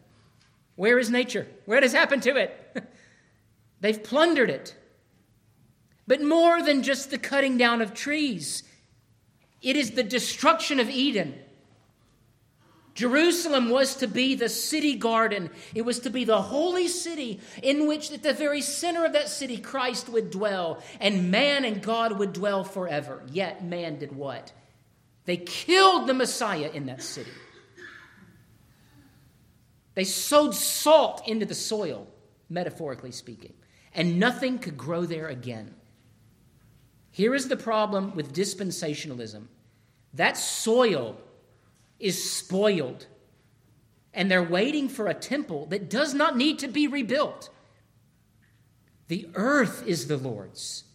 Where 0.75 0.99
is 0.99 1.09
nature? 1.09 1.47
Where 1.63 1.79
has 1.79 1.93
happened 1.93 2.23
to 2.23 2.35
it? 2.35 2.85
They've 3.79 4.03
plundered 4.03 4.49
it. 4.49 4.75
But 6.05 6.21
more 6.21 6.61
than 6.61 6.83
just 6.83 7.09
the 7.09 7.17
cutting 7.17 7.57
down 7.57 7.81
of 7.81 7.93
trees, 7.93 8.63
it 9.61 9.77
is 9.77 9.91
the 9.91 10.03
destruction 10.03 10.81
of 10.81 10.89
Eden. 10.89 11.39
Jerusalem 12.93 13.69
was 13.69 13.95
to 13.95 14.07
be 14.07 14.35
the 14.35 14.49
city 14.49 14.95
garden. 14.95 15.49
It 15.73 15.81
was 15.81 15.99
to 15.99 16.09
be 16.09 16.25
the 16.25 16.41
holy 16.41 16.87
city 16.87 17.39
in 17.63 17.87
which, 17.87 18.11
at 18.11 18.21
the 18.21 18.33
very 18.33 18.61
center 18.61 19.03
of 19.05 19.13
that 19.13 19.29
city, 19.29 19.57
Christ 19.57 20.09
would 20.09 20.29
dwell, 20.29 20.83
and 20.99 21.31
man 21.31 21.65
and 21.65 21.81
God 21.81 22.19
would 22.19 22.33
dwell 22.33 22.63
forever. 22.63 23.23
Yet, 23.31 23.63
man 23.63 23.97
did 23.97 24.15
what? 24.15 24.51
They 25.25 25.37
killed 25.37 26.07
the 26.07 26.13
Messiah 26.13 26.69
in 26.71 26.85
that 26.85 27.01
city. 27.01 27.31
They 29.95 30.03
sowed 30.03 30.53
salt 30.53 31.27
into 31.27 31.45
the 31.45 31.55
soil, 31.55 32.07
metaphorically 32.49 33.11
speaking, 33.11 33.53
and 33.93 34.19
nothing 34.19 34.59
could 34.59 34.77
grow 34.77 35.05
there 35.05 35.27
again. 35.27 35.73
Here 37.11 37.33
is 37.35 37.47
the 37.47 37.57
problem 37.57 38.15
with 38.15 38.33
dispensationalism 38.33 39.45
that 40.15 40.37
soil 40.37 41.17
is 41.99 42.31
spoiled, 42.31 43.07
and 44.13 44.29
they're 44.29 44.43
waiting 44.43 44.89
for 44.89 45.07
a 45.07 45.13
temple 45.13 45.65
that 45.67 45.89
does 45.89 46.13
not 46.13 46.37
need 46.37 46.59
to 46.59 46.67
be 46.67 46.87
rebuilt. 46.87 47.49
The 49.07 49.29
earth 49.35 49.83
is 49.85 50.07
the 50.07 50.17
Lord's. 50.17 50.85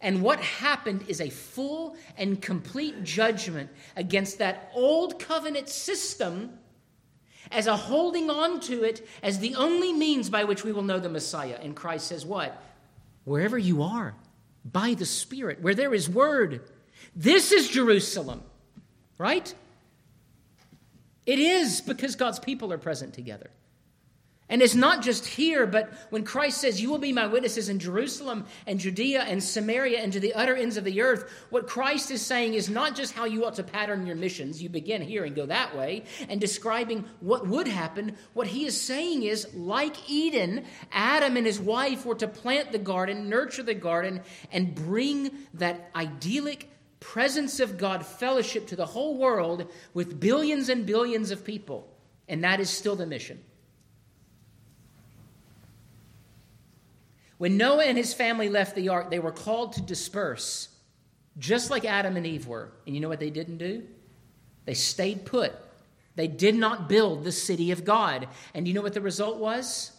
And 0.00 0.22
what 0.22 0.40
happened 0.40 1.04
is 1.08 1.20
a 1.20 1.30
full 1.30 1.96
and 2.16 2.40
complete 2.40 3.02
judgment 3.02 3.70
against 3.96 4.38
that 4.38 4.70
old 4.74 5.18
covenant 5.18 5.68
system 5.68 6.58
as 7.50 7.66
a 7.66 7.76
holding 7.76 8.30
on 8.30 8.60
to 8.60 8.82
it 8.82 9.06
as 9.22 9.38
the 9.38 9.54
only 9.54 9.92
means 9.92 10.28
by 10.30 10.44
which 10.44 10.64
we 10.64 10.72
will 10.72 10.82
know 10.82 10.98
the 10.98 11.08
Messiah. 11.08 11.58
And 11.62 11.74
Christ 11.74 12.08
says, 12.08 12.26
What? 12.26 12.60
Wherever 13.24 13.58
you 13.58 13.82
are, 13.82 14.14
by 14.64 14.94
the 14.94 15.06
Spirit, 15.06 15.60
where 15.60 15.74
there 15.74 15.94
is 15.94 16.08
word. 16.08 16.60
This 17.14 17.52
is 17.52 17.68
Jerusalem, 17.68 18.42
right? 19.18 19.54
It 21.26 21.38
is 21.38 21.80
because 21.80 22.14
God's 22.16 22.38
people 22.38 22.72
are 22.72 22.78
present 22.78 23.12
together. 23.12 23.50
And 24.48 24.62
it's 24.62 24.76
not 24.76 25.02
just 25.02 25.26
here, 25.26 25.66
but 25.66 25.92
when 26.10 26.22
Christ 26.22 26.60
says, 26.60 26.80
You 26.80 26.88
will 26.88 26.98
be 26.98 27.12
my 27.12 27.26
witnesses 27.26 27.68
in 27.68 27.80
Jerusalem 27.80 28.46
and 28.64 28.78
Judea 28.78 29.22
and 29.22 29.42
Samaria 29.42 29.98
and 29.98 30.12
to 30.12 30.20
the 30.20 30.34
utter 30.34 30.54
ends 30.54 30.76
of 30.76 30.84
the 30.84 31.00
earth, 31.00 31.28
what 31.50 31.66
Christ 31.66 32.12
is 32.12 32.24
saying 32.24 32.54
is 32.54 32.70
not 32.70 32.94
just 32.94 33.12
how 33.12 33.24
you 33.24 33.44
ought 33.44 33.54
to 33.54 33.64
pattern 33.64 34.06
your 34.06 34.14
missions. 34.14 34.62
You 34.62 34.68
begin 34.68 35.02
here 35.02 35.24
and 35.24 35.34
go 35.34 35.46
that 35.46 35.76
way, 35.76 36.04
and 36.28 36.40
describing 36.40 37.04
what 37.18 37.48
would 37.48 37.66
happen. 37.66 38.16
What 38.34 38.46
he 38.46 38.66
is 38.66 38.80
saying 38.80 39.24
is, 39.24 39.52
like 39.52 40.08
Eden, 40.08 40.64
Adam 40.92 41.36
and 41.36 41.44
his 41.44 41.58
wife 41.58 42.06
were 42.06 42.14
to 42.14 42.28
plant 42.28 42.70
the 42.70 42.78
garden, 42.78 43.28
nurture 43.28 43.64
the 43.64 43.74
garden, 43.74 44.20
and 44.52 44.76
bring 44.76 45.32
that 45.54 45.90
idyllic 45.96 46.68
presence 47.00 47.60
of 47.60 47.78
God 47.78 48.04
fellowship 48.04 48.66
to 48.68 48.76
the 48.76 48.86
whole 48.86 49.16
world 49.16 49.70
with 49.94 50.18
billions 50.18 50.68
and 50.68 50.86
billions 50.86 51.30
of 51.30 51.44
people. 51.44 51.88
And 52.28 52.42
that 52.44 52.60
is 52.60 52.70
still 52.70 52.96
the 52.96 53.06
mission. 53.06 53.42
When 57.38 57.56
Noah 57.56 57.84
and 57.84 57.98
his 57.98 58.14
family 58.14 58.48
left 58.48 58.74
the 58.74 58.88
ark, 58.88 59.10
they 59.10 59.18
were 59.18 59.32
called 59.32 59.74
to 59.74 59.82
disperse, 59.82 60.68
just 61.38 61.70
like 61.70 61.84
Adam 61.84 62.16
and 62.16 62.26
Eve 62.26 62.46
were. 62.46 62.72
And 62.86 62.94
you 62.94 63.00
know 63.00 63.08
what 63.08 63.20
they 63.20 63.30
didn't 63.30 63.58
do? 63.58 63.84
They 64.64 64.74
stayed 64.74 65.26
put. 65.26 65.52
They 66.14 66.28
did 66.28 66.54
not 66.54 66.88
build 66.88 67.24
the 67.24 67.32
city 67.32 67.72
of 67.72 67.84
God. 67.84 68.28
And 68.54 68.66
you 68.66 68.72
know 68.72 68.80
what 68.80 68.94
the 68.94 69.02
result 69.02 69.36
was? 69.36 69.92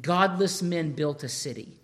Godless 0.00 0.62
men 0.62 0.92
built 0.92 1.24
a 1.24 1.28
city. 1.28 1.76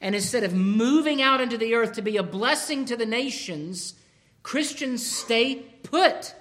And 0.00 0.14
instead 0.14 0.44
of 0.44 0.54
moving 0.54 1.20
out 1.20 1.40
into 1.40 1.58
the 1.58 1.74
earth 1.74 1.92
to 1.94 2.02
be 2.02 2.16
a 2.16 2.22
blessing 2.22 2.84
to 2.86 2.96
the 2.96 3.06
nations, 3.06 3.94
Christians 4.42 5.04
stay 5.04 5.56
put. 5.82 6.34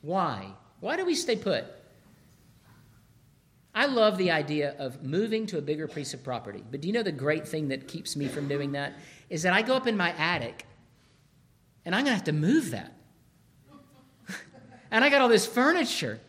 Why? 0.00 0.52
Why 0.80 0.96
do 0.96 1.04
we 1.04 1.14
stay 1.14 1.36
put? 1.36 1.64
I 3.74 3.86
love 3.86 4.16
the 4.16 4.30
idea 4.30 4.74
of 4.78 5.04
moving 5.04 5.46
to 5.46 5.58
a 5.58 5.62
bigger 5.62 5.86
piece 5.86 6.14
of 6.14 6.24
property. 6.24 6.64
But 6.68 6.80
do 6.80 6.88
you 6.88 6.94
know 6.94 7.02
the 7.02 7.12
great 7.12 7.46
thing 7.46 7.68
that 7.68 7.86
keeps 7.86 8.16
me 8.16 8.26
from 8.26 8.48
doing 8.48 8.72
that? 8.72 8.94
Is 9.28 9.42
that 9.42 9.52
I 9.52 9.62
go 9.62 9.76
up 9.76 9.86
in 9.86 9.96
my 9.96 10.12
attic 10.18 10.66
and 11.84 11.94
I'm 11.94 12.04
going 12.04 12.12
to 12.12 12.16
have 12.16 12.24
to 12.24 12.32
move 12.32 12.72
that. 12.72 12.92
and 14.90 15.04
I 15.04 15.10
got 15.10 15.22
all 15.22 15.28
this 15.28 15.46
furniture. 15.46 16.20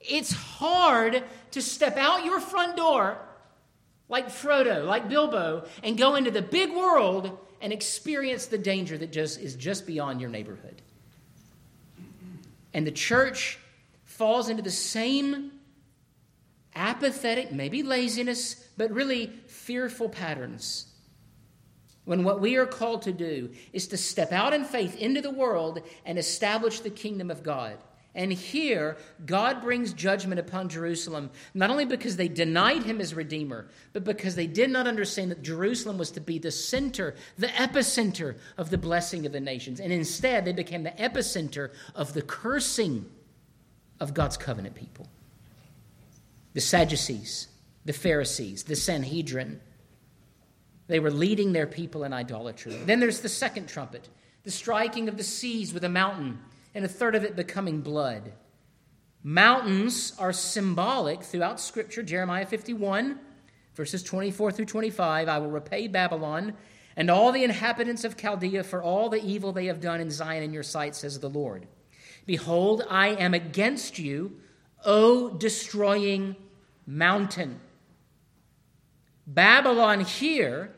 It's 0.00 0.32
hard 0.32 1.22
to 1.50 1.62
step 1.62 1.96
out 1.96 2.24
your 2.24 2.40
front 2.40 2.76
door 2.76 3.18
like 4.08 4.28
Frodo, 4.28 4.86
like 4.86 5.08
Bilbo, 5.08 5.66
and 5.82 5.98
go 5.98 6.14
into 6.14 6.30
the 6.30 6.42
big 6.42 6.70
world 6.72 7.38
and 7.60 7.72
experience 7.72 8.46
the 8.46 8.58
danger 8.58 8.96
that 8.98 9.12
just 9.12 9.40
is 9.40 9.54
just 9.54 9.86
beyond 9.86 10.20
your 10.20 10.30
neighborhood. 10.30 10.80
And 12.72 12.86
the 12.86 12.92
church 12.92 13.58
falls 14.04 14.48
into 14.48 14.62
the 14.62 14.70
same 14.70 15.52
apathetic, 16.74 17.52
maybe 17.52 17.82
laziness, 17.82 18.54
but 18.76 18.90
really 18.90 19.32
fearful 19.46 20.08
patterns. 20.08 20.86
When 22.04 22.24
what 22.24 22.40
we 22.40 22.56
are 22.56 22.66
called 22.66 23.02
to 23.02 23.12
do 23.12 23.50
is 23.72 23.88
to 23.88 23.96
step 23.96 24.32
out 24.32 24.54
in 24.54 24.64
faith 24.64 24.96
into 24.96 25.20
the 25.20 25.30
world 25.30 25.82
and 26.06 26.18
establish 26.18 26.80
the 26.80 26.90
kingdom 26.90 27.30
of 27.30 27.42
God. 27.42 27.76
And 28.18 28.32
here, 28.32 28.96
God 29.26 29.62
brings 29.62 29.92
judgment 29.92 30.40
upon 30.40 30.68
Jerusalem, 30.68 31.30
not 31.54 31.70
only 31.70 31.84
because 31.84 32.16
they 32.16 32.26
denied 32.26 32.82
him 32.82 33.00
as 33.00 33.14
Redeemer, 33.14 33.68
but 33.92 34.02
because 34.02 34.34
they 34.34 34.48
did 34.48 34.70
not 34.70 34.88
understand 34.88 35.30
that 35.30 35.40
Jerusalem 35.40 35.98
was 35.98 36.10
to 36.10 36.20
be 36.20 36.40
the 36.40 36.50
center, 36.50 37.14
the 37.38 37.46
epicenter 37.46 38.36
of 38.56 38.70
the 38.70 38.76
blessing 38.76 39.24
of 39.24 39.30
the 39.30 39.38
nations. 39.38 39.78
And 39.78 39.92
instead, 39.92 40.44
they 40.44 40.52
became 40.52 40.82
the 40.82 40.90
epicenter 40.90 41.70
of 41.94 42.12
the 42.12 42.22
cursing 42.22 43.06
of 44.00 44.14
God's 44.14 44.36
covenant 44.36 44.74
people 44.74 45.08
the 46.54 46.60
Sadducees, 46.60 47.46
the 47.84 47.92
Pharisees, 47.92 48.64
the 48.64 48.74
Sanhedrin. 48.74 49.60
They 50.88 50.98
were 50.98 51.12
leading 51.12 51.52
their 51.52 51.68
people 51.68 52.02
in 52.02 52.12
idolatry. 52.12 52.74
Then 52.84 52.98
there's 52.98 53.20
the 53.20 53.28
second 53.28 53.68
trumpet, 53.68 54.08
the 54.42 54.50
striking 54.50 55.08
of 55.08 55.16
the 55.16 55.22
seas 55.22 55.72
with 55.72 55.84
a 55.84 55.88
mountain, 55.88 56.40
and 56.74 56.84
a 56.84 56.88
third 56.88 57.14
of 57.14 57.24
it 57.24 57.36
becoming 57.36 57.80
blood. 57.80 58.32
Mountains 59.22 60.12
are 60.18 60.32
symbolic 60.32 61.22
throughout 61.22 61.60
Scripture. 61.60 62.02
Jeremiah 62.02 62.46
51, 62.46 63.18
verses 63.74 64.02
24 64.02 64.52
through 64.52 64.64
25 64.66 65.28
I 65.28 65.38
will 65.38 65.50
repay 65.50 65.88
Babylon 65.88 66.54
and 66.96 67.10
all 67.10 67.30
the 67.30 67.44
inhabitants 67.44 68.04
of 68.04 68.16
Chaldea 68.16 68.64
for 68.64 68.82
all 68.82 69.08
the 69.08 69.24
evil 69.24 69.52
they 69.52 69.66
have 69.66 69.80
done 69.80 70.00
in 70.00 70.10
Zion 70.10 70.42
in 70.42 70.52
your 70.52 70.64
sight, 70.64 70.96
says 70.96 71.20
the 71.20 71.30
Lord. 71.30 71.66
Behold, 72.26 72.82
I 72.90 73.08
am 73.10 73.34
against 73.34 73.98
you, 73.98 74.40
O 74.84 75.30
destroying 75.30 76.34
mountain. 76.86 77.60
Babylon 79.28 80.00
here 80.00 80.74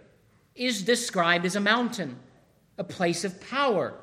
is 0.55 0.83
described 0.83 1.46
as 1.46 1.57
a 1.57 1.61
mountain, 1.61 2.18
a 2.76 2.85
place 2.85 3.24
of 3.24 3.40
power. 3.48 3.94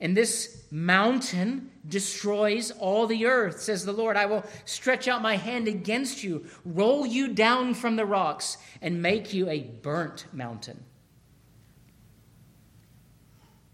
And 0.00 0.16
this 0.16 0.64
mountain 0.70 1.70
destroys 1.86 2.70
all 2.70 3.06
the 3.06 3.26
earth, 3.26 3.60
says 3.60 3.84
the 3.84 3.92
Lord. 3.92 4.16
I 4.16 4.26
will 4.26 4.44
stretch 4.64 5.08
out 5.08 5.20
my 5.20 5.36
hand 5.36 5.68
against 5.68 6.24
you, 6.24 6.46
roll 6.64 7.04
you 7.04 7.28
down 7.28 7.74
from 7.74 7.96
the 7.96 8.06
rocks, 8.06 8.56
and 8.80 9.02
make 9.02 9.34
you 9.34 9.48
a 9.48 9.60
burnt 9.60 10.26
mountain. 10.32 10.84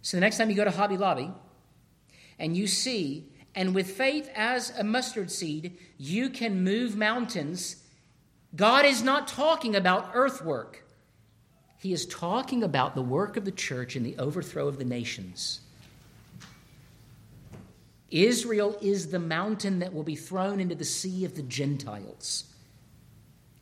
So 0.02 0.16
the 0.16 0.20
next 0.20 0.38
time 0.38 0.50
you 0.50 0.56
go 0.56 0.64
to 0.64 0.70
Hobby 0.70 0.96
Lobby 0.96 1.30
and 2.38 2.56
you 2.56 2.66
see, 2.66 3.28
and 3.54 3.74
with 3.74 3.90
faith 3.90 4.30
as 4.34 4.70
a 4.78 4.84
mustard 4.84 5.30
seed, 5.30 5.78
you 5.96 6.28
can 6.28 6.62
move 6.62 6.96
mountains 6.96 7.86
God 8.56 8.86
is 8.86 9.02
not 9.02 9.28
talking 9.28 9.76
about 9.76 10.10
earthwork. 10.14 10.84
He 11.78 11.92
is 11.92 12.06
talking 12.06 12.62
about 12.62 12.94
the 12.94 13.02
work 13.02 13.36
of 13.36 13.44
the 13.44 13.50
church 13.50 13.96
in 13.96 14.02
the 14.02 14.16
overthrow 14.16 14.66
of 14.66 14.78
the 14.78 14.84
nations. 14.84 15.60
Israel 18.10 18.78
is 18.80 19.08
the 19.08 19.18
mountain 19.18 19.80
that 19.80 19.92
will 19.92 20.04
be 20.04 20.16
thrown 20.16 20.60
into 20.60 20.74
the 20.74 20.84
sea 20.84 21.24
of 21.24 21.34
the 21.34 21.42
Gentiles, 21.42 22.44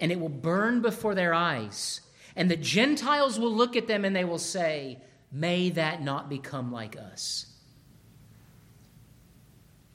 and 0.00 0.12
it 0.12 0.20
will 0.20 0.28
burn 0.28 0.82
before 0.82 1.14
their 1.14 1.32
eyes. 1.32 2.00
And 2.36 2.50
the 2.50 2.56
Gentiles 2.56 3.38
will 3.38 3.54
look 3.54 3.76
at 3.76 3.86
them 3.86 4.04
and 4.04 4.14
they 4.14 4.24
will 4.24 4.38
say, 4.38 4.98
May 5.30 5.70
that 5.70 6.02
not 6.02 6.28
become 6.28 6.72
like 6.72 6.96
us. 6.96 7.46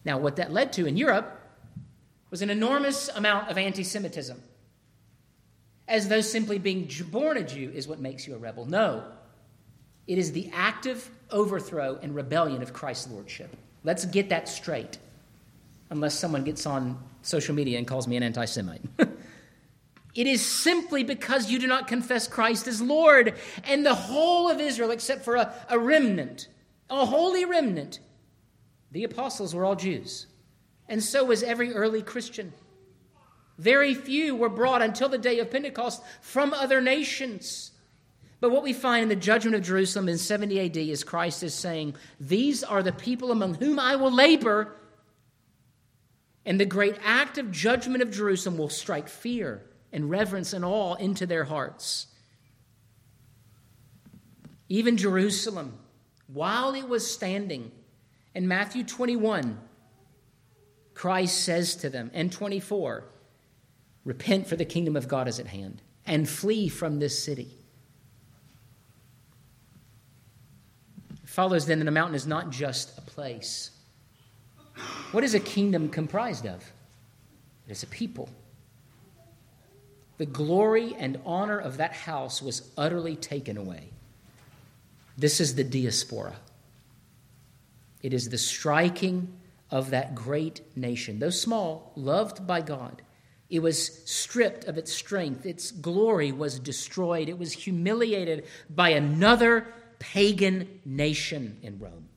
Now, 0.03 0.17
what 0.17 0.37
that 0.37 0.51
led 0.51 0.73
to 0.73 0.85
in 0.85 0.97
Europe 0.97 1.39
was 2.29 2.41
an 2.41 2.49
enormous 2.49 3.09
amount 3.09 3.49
of 3.49 3.57
anti 3.57 3.83
Semitism, 3.83 4.41
as 5.87 6.07
though 6.07 6.21
simply 6.21 6.59
being 6.59 6.89
born 7.09 7.37
a 7.37 7.43
Jew 7.43 7.71
is 7.73 7.87
what 7.87 7.99
makes 7.99 8.27
you 8.27 8.35
a 8.35 8.37
rebel. 8.37 8.65
No, 8.65 9.03
it 10.07 10.17
is 10.17 10.31
the 10.31 10.49
active 10.53 11.09
overthrow 11.29 11.99
and 12.01 12.15
rebellion 12.15 12.61
of 12.61 12.73
Christ's 12.73 13.11
lordship. 13.11 13.55
Let's 13.83 14.05
get 14.05 14.29
that 14.29 14.49
straight, 14.49 14.97
unless 15.89 16.17
someone 16.17 16.43
gets 16.43 16.65
on 16.65 17.01
social 17.21 17.55
media 17.55 17.77
and 17.77 17.87
calls 17.87 18.07
me 18.07 18.17
an 18.17 18.23
anti 18.23 18.45
Semite. 18.45 18.81
It 20.15 20.27
is 20.27 20.45
simply 20.45 21.03
because 21.03 21.51
you 21.51 21.59
do 21.59 21.67
not 21.67 21.87
confess 21.87 22.27
Christ 22.27 22.67
as 22.67 22.81
Lord. 22.81 23.35
And 23.63 23.85
the 23.85 23.93
whole 23.93 24.49
of 24.49 24.59
Israel, 24.59 24.91
except 24.91 25.23
for 25.23 25.35
a, 25.35 25.53
a 25.69 25.77
remnant, 25.77 26.47
a 26.89 27.05
holy 27.05 27.45
remnant, 27.45 27.99
the 28.91 29.03
apostles 29.03 29.53
were 29.53 29.65
all 29.65 29.75
Jews. 29.75 30.25
And 30.87 31.03
so 31.03 31.23
was 31.23 31.43
every 31.43 31.73
early 31.73 32.01
Christian. 32.01 32.53
Very 33.59 33.93
few 33.93 34.35
were 34.35 34.49
brought 34.49 34.81
until 34.81 35.09
the 35.09 35.17
day 35.17 35.39
of 35.39 35.51
Pentecost 35.51 36.01
from 36.21 36.53
other 36.53 36.81
nations. 36.81 37.71
But 38.41 38.51
what 38.51 38.63
we 38.63 38.73
find 38.73 39.03
in 39.03 39.09
the 39.09 39.15
judgment 39.15 39.55
of 39.55 39.63
Jerusalem 39.63 40.07
in 40.07 40.17
70 40.17 40.59
AD 40.59 40.77
is 40.77 41.03
Christ 41.03 41.43
is 41.43 41.53
saying, 41.53 41.95
These 42.19 42.63
are 42.63 42.81
the 42.81 42.93
people 42.93 43.31
among 43.31 43.55
whom 43.55 43.79
I 43.79 43.95
will 43.95 44.11
labor. 44.11 44.75
And 46.45 46.59
the 46.59 46.65
great 46.65 46.97
act 47.03 47.37
of 47.37 47.51
judgment 47.51 48.01
of 48.01 48.11
Jerusalem 48.11 48.57
will 48.57 48.69
strike 48.69 49.09
fear 49.09 49.61
and 49.91 50.09
reverence 50.09 50.53
and 50.53 50.63
awe 50.63 50.95
into 50.95 51.25
their 51.25 51.43
hearts. 51.43 52.07
Even 54.69 54.97
Jerusalem, 54.97 55.77
while 56.27 56.75
it 56.75 56.87
was 56.87 57.09
standing, 57.09 57.71
in 58.35 58.47
Matthew 58.47 58.83
21, 58.83 59.59
Christ 60.93 61.43
says 61.43 61.75
to 61.77 61.89
them, 61.89 62.11
and 62.13 62.31
24, 62.31 63.03
Repent, 64.05 64.47
for 64.47 64.55
the 64.55 64.65
kingdom 64.65 64.95
of 64.95 65.07
God 65.07 65.27
is 65.27 65.39
at 65.39 65.47
hand, 65.47 65.81
and 66.05 66.29
flee 66.29 66.69
from 66.69 66.99
this 66.99 67.21
city. 67.21 67.58
It 71.29 71.33
follows 71.33 71.67
then 71.67 71.77
that 71.77 71.87
a 71.87 71.91
mountain 71.91 72.15
is 72.15 72.25
not 72.25 72.49
just 72.49 72.97
a 72.97 73.01
place. 73.01 73.69
What 75.11 75.23
is 75.23 75.35
a 75.35 75.39
kingdom 75.39 75.87
comprised 75.87 76.47
of? 76.47 76.73
It 77.67 77.71
is 77.71 77.83
a 77.83 77.87
people. 77.87 78.29
The 80.17 80.25
glory 80.25 80.95
and 80.97 81.19
honor 81.27 81.59
of 81.59 81.77
that 81.77 81.93
house 81.93 82.41
was 82.41 82.71
utterly 82.75 83.15
taken 83.15 83.57
away. 83.57 83.91
This 85.19 85.39
is 85.39 85.53
the 85.53 85.63
diaspora. 85.63 86.33
It 88.01 88.11
is 88.11 88.29
the 88.29 88.39
striking 88.39 89.31
of 89.69 89.91
that 89.91 90.15
great 90.15 90.61
nation, 90.75 91.19
though 91.19 91.29
small, 91.29 91.91
loved 91.95 92.47
by 92.47 92.61
God. 92.61 93.03
It 93.51 93.59
was 93.59 94.03
stripped 94.09 94.63
of 94.63 94.79
its 94.79 94.91
strength. 94.91 95.45
Its 95.45 95.69
glory 95.69 96.31
was 96.31 96.57
destroyed. 96.57 97.29
It 97.29 97.37
was 97.37 97.51
humiliated 97.51 98.47
by 98.67 98.89
another 98.89 99.67
pagan 99.99 100.79
nation 100.85 101.57
in 101.61 101.79
Rome. 101.79 102.09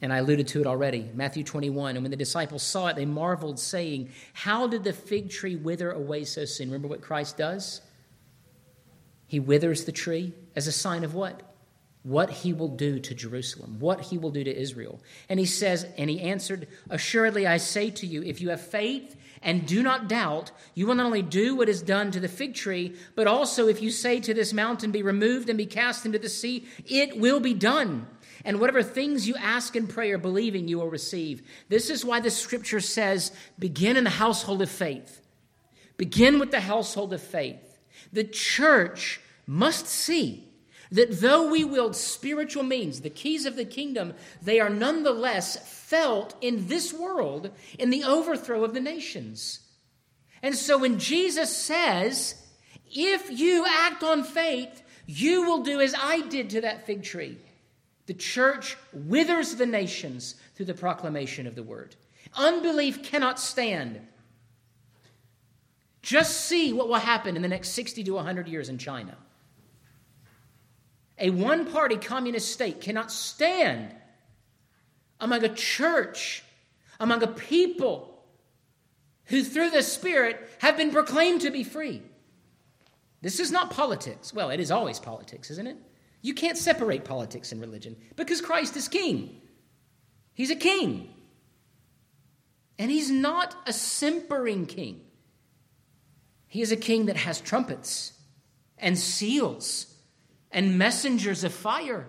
And 0.00 0.12
I 0.12 0.18
alluded 0.18 0.48
to 0.48 0.60
it 0.60 0.66
already, 0.66 1.08
Matthew 1.14 1.44
21. 1.44 1.94
And 1.94 2.02
when 2.02 2.10
the 2.10 2.16
disciples 2.16 2.64
saw 2.64 2.88
it, 2.88 2.96
they 2.96 3.06
marveled, 3.06 3.60
saying, 3.60 4.10
How 4.32 4.66
did 4.66 4.82
the 4.82 4.92
fig 4.92 5.30
tree 5.30 5.54
wither 5.54 5.92
away 5.92 6.24
so 6.24 6.44
soon? 6.44 6.68
Remember 6.68 6.88
what 6.88 7.00
Christ 7.00 7.36
does? 7.36 7.80
He 9.28 9.38
withers 9.38 9.84
the 9.84 9.92
tree 9.92 10.34
as 10.56 10.66
a 10.66 10.72
sign 10.72 11.04
of 11.04 11.14
what? 11.14 11.51
What 12.02 12.30
he 12.30 12.52
will 12.52 12.68
do 12.68 12.98
to 12.98 13.14
Jerusalem, 13.14 13.76
what 13.78 14.00
he 14.00 14.18
will 14.18 14.30
do 14.30 14.42
to 14.42 14.56
Israel. 14.56 15.00
And 15.28 15.38
he 15.38 15.46
says, 15.46 15.86
And 15.96 16.10
he 16.10 16.20
answered, 16.20 16.66
Assuredly 16.90 17.46
I 17.46 17.58
say 17.58 17.90
to 17.90 18.06
you, 18.06 18.22
if 18.22 18.40
you 18.40 18.50
have 18.50 18.60
faith 18.60 19.16
and 19.40 19.66
do 19.66 19.82
not 19.82 20.08
doubt, 20.08 20.50
you 20.74 20.86
will 20.86 20.96
not 20.96 21.06
only 21.06 21.22
do 21.22 21.54
what 21.54 21.68
is 21.68 21.80
done 21.80 22.10
to 22.10 22.20
the 22.20 22.28
fig 22.28 22.54
tree, 22.54 22.96
but 23.14 23.28
also 23.28 23.68
if 23.68 23.80
you 23.80 23.90
say 23.90 24.18
to 24.20 24.34
this 24.34 24.52
mountain, 24.52 24.90
Be 24.90 25.02
removed 25.02 25.48
and 25.48 25.56
be 25.56 25.66
cast 25.66 26.04
into 26.04 26.18
the 26.18 26.28
sea, 26.28 26.66
it 26.86 27.18
will 27.18 27.38
be 27.38 27.54
done. 27.54 28.08
And 28.44 28.58
whatever 28.58 28.82
things 28.82 29.28
you 29.28 29.36
ask 29.36 29.76
in 29.76 29.86
prayer, 29.86 30.18
believing 30.18 30.66
you 30.66 30.78
will 30.78 30.90
receive. 30.90 31.42
This 31.68 31.88
is 31.88 32.04
why 32.04 32.18
the 32.18 32.30
scripture 32.30 32.80
says 32.80 33.30
begin 33.58 33.96
in 33.96 34.02
the 34.04 34.10
household 34.10 34.62
of 34.62 34.70
faith. 34.70 35.20
Begin 35.96 36.40
with 36.40 36.50
the 36.50 36.60
household 36.60 37.12
of 37.12 37.22
faith. 37.22 37.78
The 38.12 38.24
church 38.24 39.20
must 39.46 39.86
see 39.86 40.48
that 40.92 41.20
though 41.20 41.50
we 41.50 41.64
wield 41.64 41.96
spiritual 41.96 42.62
means, 42.62 43.00
the 43.00 43.10
keys 43.10 43.46
of 43.46 43.56
the 43.56 43.64
kingdom, 43.64 44.12
they 44.42 44.60
are 44.60 44.68
nonetheless 44.68 45.56
felt 45.56 46.36
in 46.40 46.68
this 46.68 46.92
world 46.92 47.50
in 47.78 47.90
the 47.90 48.04
overthrow 48.04 48.62
of 48.62 48.74
the 48.74 48.80
nations. 48.80 49.60
And 50.42 50.54
so 50.54 50.78
when 50.78 50.98
Jesus 50.98 51.56
says, 51.56 52.34
if 52.94 53.30
you 53.30 53.64
act 53.66 54.02
on 54.02 54.22
faith, 54.22 54.82
you 55.06 55.42
will 55.42 55.62
do 55.62 55.80
as 55.80 55.94
I 55.98 56.20
did 56.28 56.50
to 56.50 56.60
that 56.60 56.86
fig 56.86 57.02
tree. 57.02 57.38
The 58.06 58.14
church 58.14 58.76
withers 58.92 59.54
the 59.54 59.66
nations 59.66 60.34
through 60.54 60.66
the 60.66 60.74
proclamation 60.74 61.46
of 61.46 61.54
the 61.54 61.62
word. 61.62 61.96
Unbelief 62.34 63.02
cannot 63.02 63.40
stand. 63.40 64.00
Just 66.02 66.42
see 66.42 66.72
what 66.72 66.88
will 66.88 66.96
happen 66.96 67.34
in 67.36 67.42
the 67.42 67.48
next 67.48 67.70
60 67.70 68.04
to 68.04 68.10
100 68.12 68.48
years 68.48 68.68
in 68.68 68.76
China. 68.76 69.16
A 71.18 71.30
one 71.30 71.70
party 71.70 71.96
communist 71.96 72.52
state 72.52 72.80
cannot 72.80 73.12
stand 73.12 73.94
among 75.20 75.44
a 75.44 75.54
church, 75.54 76.42
among 76.98 77.22
a 77.22 77.28
people 77.28 78.24
who, 79.26 79.44
through 79.44 79.70
the 79.70 79.82
Spirit, 79.82 80.50
have 80.58 80.76
been 80.76 80.90
proclaimed 80.90 81.42
to 81.42 81.50
be 81.50 81.62
free. 81.64 82.02
This 83.20 83.38
is 83.38 83.52
not 83.52 83.70
politics. 83.70 84.34
Well, 84.34 84.50
it 84.50 84.58
is 84.58 84.70
always 84.70 84.98
politics, 84.98 85.50
isn't 85.50 85.66
it? 85.66 85.76
You 86.22 86.34
can't 86.34 86.58
separate 86.58 87.04
politics 87.04 87.52
and 87.52 87.60
religion 87.60 87.96
because 88.16 88.40
Christ 88.40 88.76
is 88.76 88.88
king. 88.88 89.40
He's 90.34 90.50
a 90.50 90.56
king. 90.56 91.14
And 92.78 92.90
he's 92.90 93.10
not 93.10 93.54
a 93.66 93.72
simpering 93.72 94.66
king. 94.66 95.02
He 96.48 96.62
is 96.62 96.72
a 96.72 96.76
king 96.76 97.06
that 97.06 97.16
has 97.16 97.40
trumpets 97.40 98.12
and 98.78 98.98
seals 98.98 99.91
and 100.52 100.78
messengers 100.78 101.44
of 101.44 101.52
fire. 101.52 102.06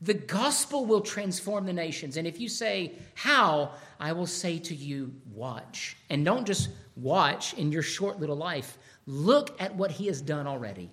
The 0.00 0.14
gospel 0.14 0.86
will 0.86 1.02
transform 1.02 1.66
the 1.66 1.72
nations. 1.72 2.16
And 2.16 2.26
if 2.26 2.40
you 2.40 2.48
say, 2.48 2.92
How? 3.14 3.72
I 3.98 4.12
will 4.12 4.26
say 4.26 4.58
to 4.60 4.74
you, 4.74 5.14
Watch. 5.32 5.96
And 6.08 6.24
don't 6.24 6.46
just 6.46 6.70
watch 6.96 7.54
in 7.54 7.72
your 7.72 7.82
short 7.82 8.20
little 8.20 8.36
life, 8.36 8.78
look 9.06 9.60
at 9.60 9.74
what 9.74 9.90
he 9.90 10.06
has 10.06 10.20
done 10.20 10.46
already. 10.46 10.90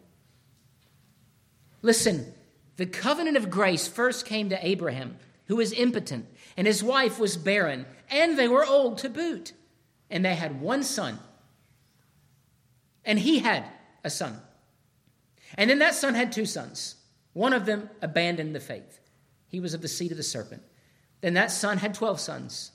Listen, 1.82 2.34
the 2.78 2.86
covenant 2.86 3.38
of 3.38 3.50
grace 3.50 3.88
first 3.88 4.26
came 4.26 4.50
to 4.50 4.66
Abraham, 4.68 5.18
who 5.46 5.56
was 5.58 5.74
impotent, 5.74 6.26
and 6.56 6.68
his 6.68 6.84
wife 6.84 7.20
was 7.20 7.38
barren, 7.38 7.86
and 8.10 8.38
they 8.38 8.48
were 8.48 8.66
old 8.66 8.98
to 9.00 9.10
boot. 9.10 9.54
And 10.10 10.24
they 10.24 10.36
had 10.36 10.62
one 10.62 10.84
son. 10.84 11.20
And 13.04 13.20
he 13.20 13.40
had 13.40 13.66
a 14.04 14.10
son. 14.10 14.42
And 15.56 15.70
then 15.70 15.80
that 15.80 15.96
son 15.96 16.14
had 16.14 16.32
two 16.32 16.46
sons. 16.46 16.96
One 17.34 17.54
of 17.54 17.66
them 17.66 17.90
abandoned 18.02 18.56
the 18.56 18.60
faith. 18.60 19.00
He 19.48 19.60
was 19.60 19.74
of 19.74 19.82
the 19.82 19.88
seed 19.88 20.12
of 20.12 20.18
the 20.18 20.24
serpent. 20.24 20.64
Then 21.22 21.36
that 21.36 21.52
son 21.52 21.78
had 21.78 21.94
12 21.94 22.20
sons. 22.20 22.72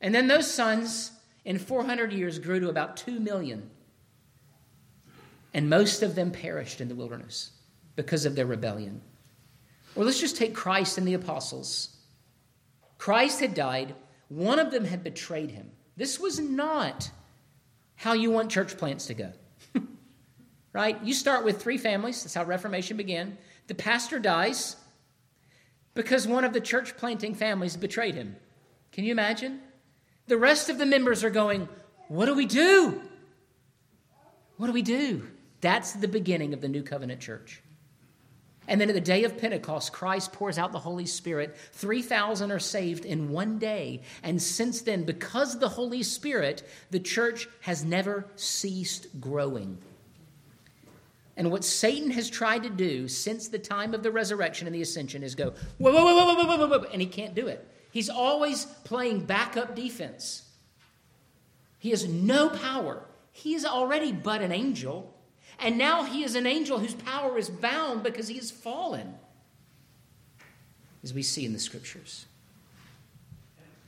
And 0.00 0.14
then 0.14 0.28
those 0.28 0.50
sons, 0.50 1.12
in 1.44 1.58
400 1.58 2.12
years, 2.12 2.38
grew 2.38 2.60
to 2.60 2.68
about 2.68 2.96
2 2.96 3.20
million. 3.20 3.70
And 5.52 5.68
most 5.68 6.02
of 6.02 6.14
them 6.14 6.30
perished 6.30 6.80
in 6.80 6.88
the 6.88 6.94
wilderness 6.94 7.50
because 7.96 8.24
of 8.24 8.34
their 8.34 8.46
rebellion. 8.46 9.00
Or 9.94 10.04
let's 10.04 10.20
just 10.20 10.36
take 10.36 10.54
Christ 10.54 10.98
and 10.98 11.06
the 11.06 11.14
apostles. 11.14 11.96
Christ 12.98 13.40
had 13.40 13.54
died, 13.54 13.94
one 14.28 14.58
of 14.58 14.70
them 14.70 14.84
had 14.84 15.02
betrayed 15.02 15.50
him. 15.50 15.70
This 15.96 16.20
was 16.20 16.38
not 16.38 17.10
how 17.96 18.12
you 18.12 18.30
want 18.30 18.50
church 18.50 18.78
plants 18.78 19.06
to 19.06 19.14
go. 19.14 19.32
Right? 20.72 21.02
You 21.02 21.14
start 21.14 21.44
with 21.44 21.62
three 21.62 21.78
families, 21.78 22.22
that's 22.22 22.34
how 22.34 22.44
Reformation 22.44 22.96
began. 22.96 23.36
The 23.66 23.74
pastor 23.74 24.18
dies 24.18 24.76
because 25.94 26.26
one 26.26 26.44
of 26.44 26.52
the 26.52 26.60
church 26.60 26.96
planting 26.96 27.34
families 27.34 27.76
betrayed 27.76 28.14
him. 28.14 28.36
Can 28.92 29.04
you 29.04 29.12
imagine? 29.12 29.60
The 30.26 30.38
rest 30.38 30.68
of 30.68 30.78
the 30.78 30.86
members 30.86 31.24
are 31.24 31.30
going, 31.30 31.68
What 32.08 32.26
do 32.26 32.34
we 32.34 32.46
do? 32.46 33.00
What 34.56 34.66
do 34.66 34.72
we 34.72 34.82
do? 34.82 35.26
That's 35.60 35.92
the 35.92 36.08
beginning 36.08 36.52
of 36.52 36.60
the 36.60 36.68
new 36.68 36.82
covenant 36.82 37.20
church. 37.20 37.62
And 38.68 38.80
then 38.80 38.88
at 38.88 38.94
the 38.94 39.00
day 39.00 39.24
of 39.24 39.36
Pentecost, 39.36 39.92
Christ 39.92 40.32
pours 40.32 40.56
out 40.56 40.70
the 40.70 40.78
Holy 40.78 41.06
Spirit. 41.06 41.56
3,000 41.72 42.52
are 42.52 42.58
saved 42.58 43.04
in 43.04 43.30
one 43.30 43.58
day. 43.58 44.02
And 44.22 44.40
since 44.40 44.82
then, 44.82 45.04
because 45.04 45.58
the 45.58 45.68
Holy 45.68 46.02
Spirit, 46.04 46.62
the 46.90 47.00
church 47.00 47.48
has 47.62 47.84
never 47.84 48.26
ceased 48.36 49.08
growing. 49.20 49.78
And 51.40 51.50
what 51.50 51.64
Satan 51.64 52.10
has 52.10 52.28
tried 52.28 52.64
to 52.64 52.68
do 52.68 53.08
since 53.08 53.48
the 53.48 53.58
time 53.58 53.94
of 53.94 54.02
the 54.02 54.10
resurrection 54.10 54.66
and 54.66 54.76
the 54.76 54.82
ascension 54.82 55.22
is 55.22 55.34
go, 55.34 55.54
whoa, 55.78 55.90
whoa, 55.90 56.04
whoa, 56.04 56.34
whoa, 56.34 56.44
whoa, 56.44 56.58
whoa, 56.58 56.68
whoa, 56.68 56.84
and 56.92 57.00
he 57.00 57.08
can't 57.08 57.34
do 57.34 57.46
it. 57.46 57.66
He's 57.92 58.10
always 58.10 58.66
playing 58.84 59.24
backup 59.24 59.74
defense. 59.74 60.42
He 61.78 61.88
has 61.92 62.06
no 62.06 62.50
power. 62.50 63.06
He 63.32 63.54
is 63.54 63.64
already 63.64 64.12
but 64.12 64.42
an 64.42 64.52
angel. 64.52 65.16
And 65.58 65.78
now 65.78 66.04
he 66.04 66.24
is 66.24 66.34
an 66.34 66.46
angel 66.46 66.78
whose 66.78 66.92
power 66.92 67.38
is 67.38 67.48
bound 67.48 68.02
because 68.02 68.28
he 68.28 68.36
has 68.36 68.50
fallen, 68.50 69.14
as 71.02 71.14
we 71.14 71.22
see 71.22 71.46
in 71.46 71.54
the 71.54 71.58
scriptures. 71.58 72.26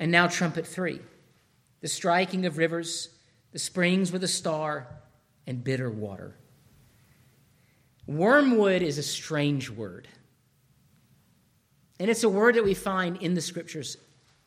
And 0.01 0.11
now, 0.11 0.27
trumpet 0.27 0.67
three 0.67 1.01
the 1.83 1.89
striking 1.89 2.47
of 2.47 2.57
rivers, 2.57 3.11
the 3.53 3.59
springs 3.59 4.11
with 4.11 4.25
a 4.25 4.29
star, 4.29 4.87
and 5.47 5.63
bitter 5.63 5.91
water. 5.91 6.35
Wormwood 8.07 8.83
is 8.83 8.99
a 8.99 9.03
strange 9.03 9.71
word. 9.71 10.09
And 12.01 12.11
it's 12.11 12.25
a 12.25 12.29
word 12.29 12.57
that 12.57 12.65
we 12.65 12.75
find 12.75 13.17
in 13.23 13.35
the 13.35 13.41
scriptures 13.41 13.97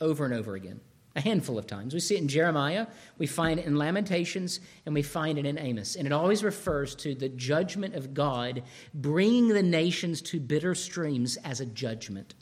over 0.01 0.25
and 0.25 0.33
over 0.33 0.55
again 0.55 0.81
a 1.15 1.21
handful 1.21 1.57
of 1.57 1.65
times. 1.65 1.93
We 1.93 2.01
see 2.01 2.15
it 2.15 2.21
in 2.21 2.27
Jeremiah, 2.27 2.87
we 3.17 3.25
find 3.25 3.59
it 3.59 3.65
in 3.65 3.77
Lamentations, 3.77 4.59
and 4.85 4.93
we 4.93 5.01
find 5.01 5.39
it 5.39 5.45
in 5.45 5.57
Amos. 5.57 5.95
And 5.95 6.05
it 6.05 6.11
always 6.11 6.43
refers 6.43 6.93
to 6.95 7.15
the 7.15 7.29
judgment 7.29 7.95
of 7.95 8.13
God 8.13 8.63
bringing 8.93 9.47
the 9.47 9.63
nations 9.63 10.21
to 10.23 10.39
bitter 10.39 10.75
streams 10.75 11.37
as 11.37 11.61
a 11.61 11.65
judgment. 11.65 12.35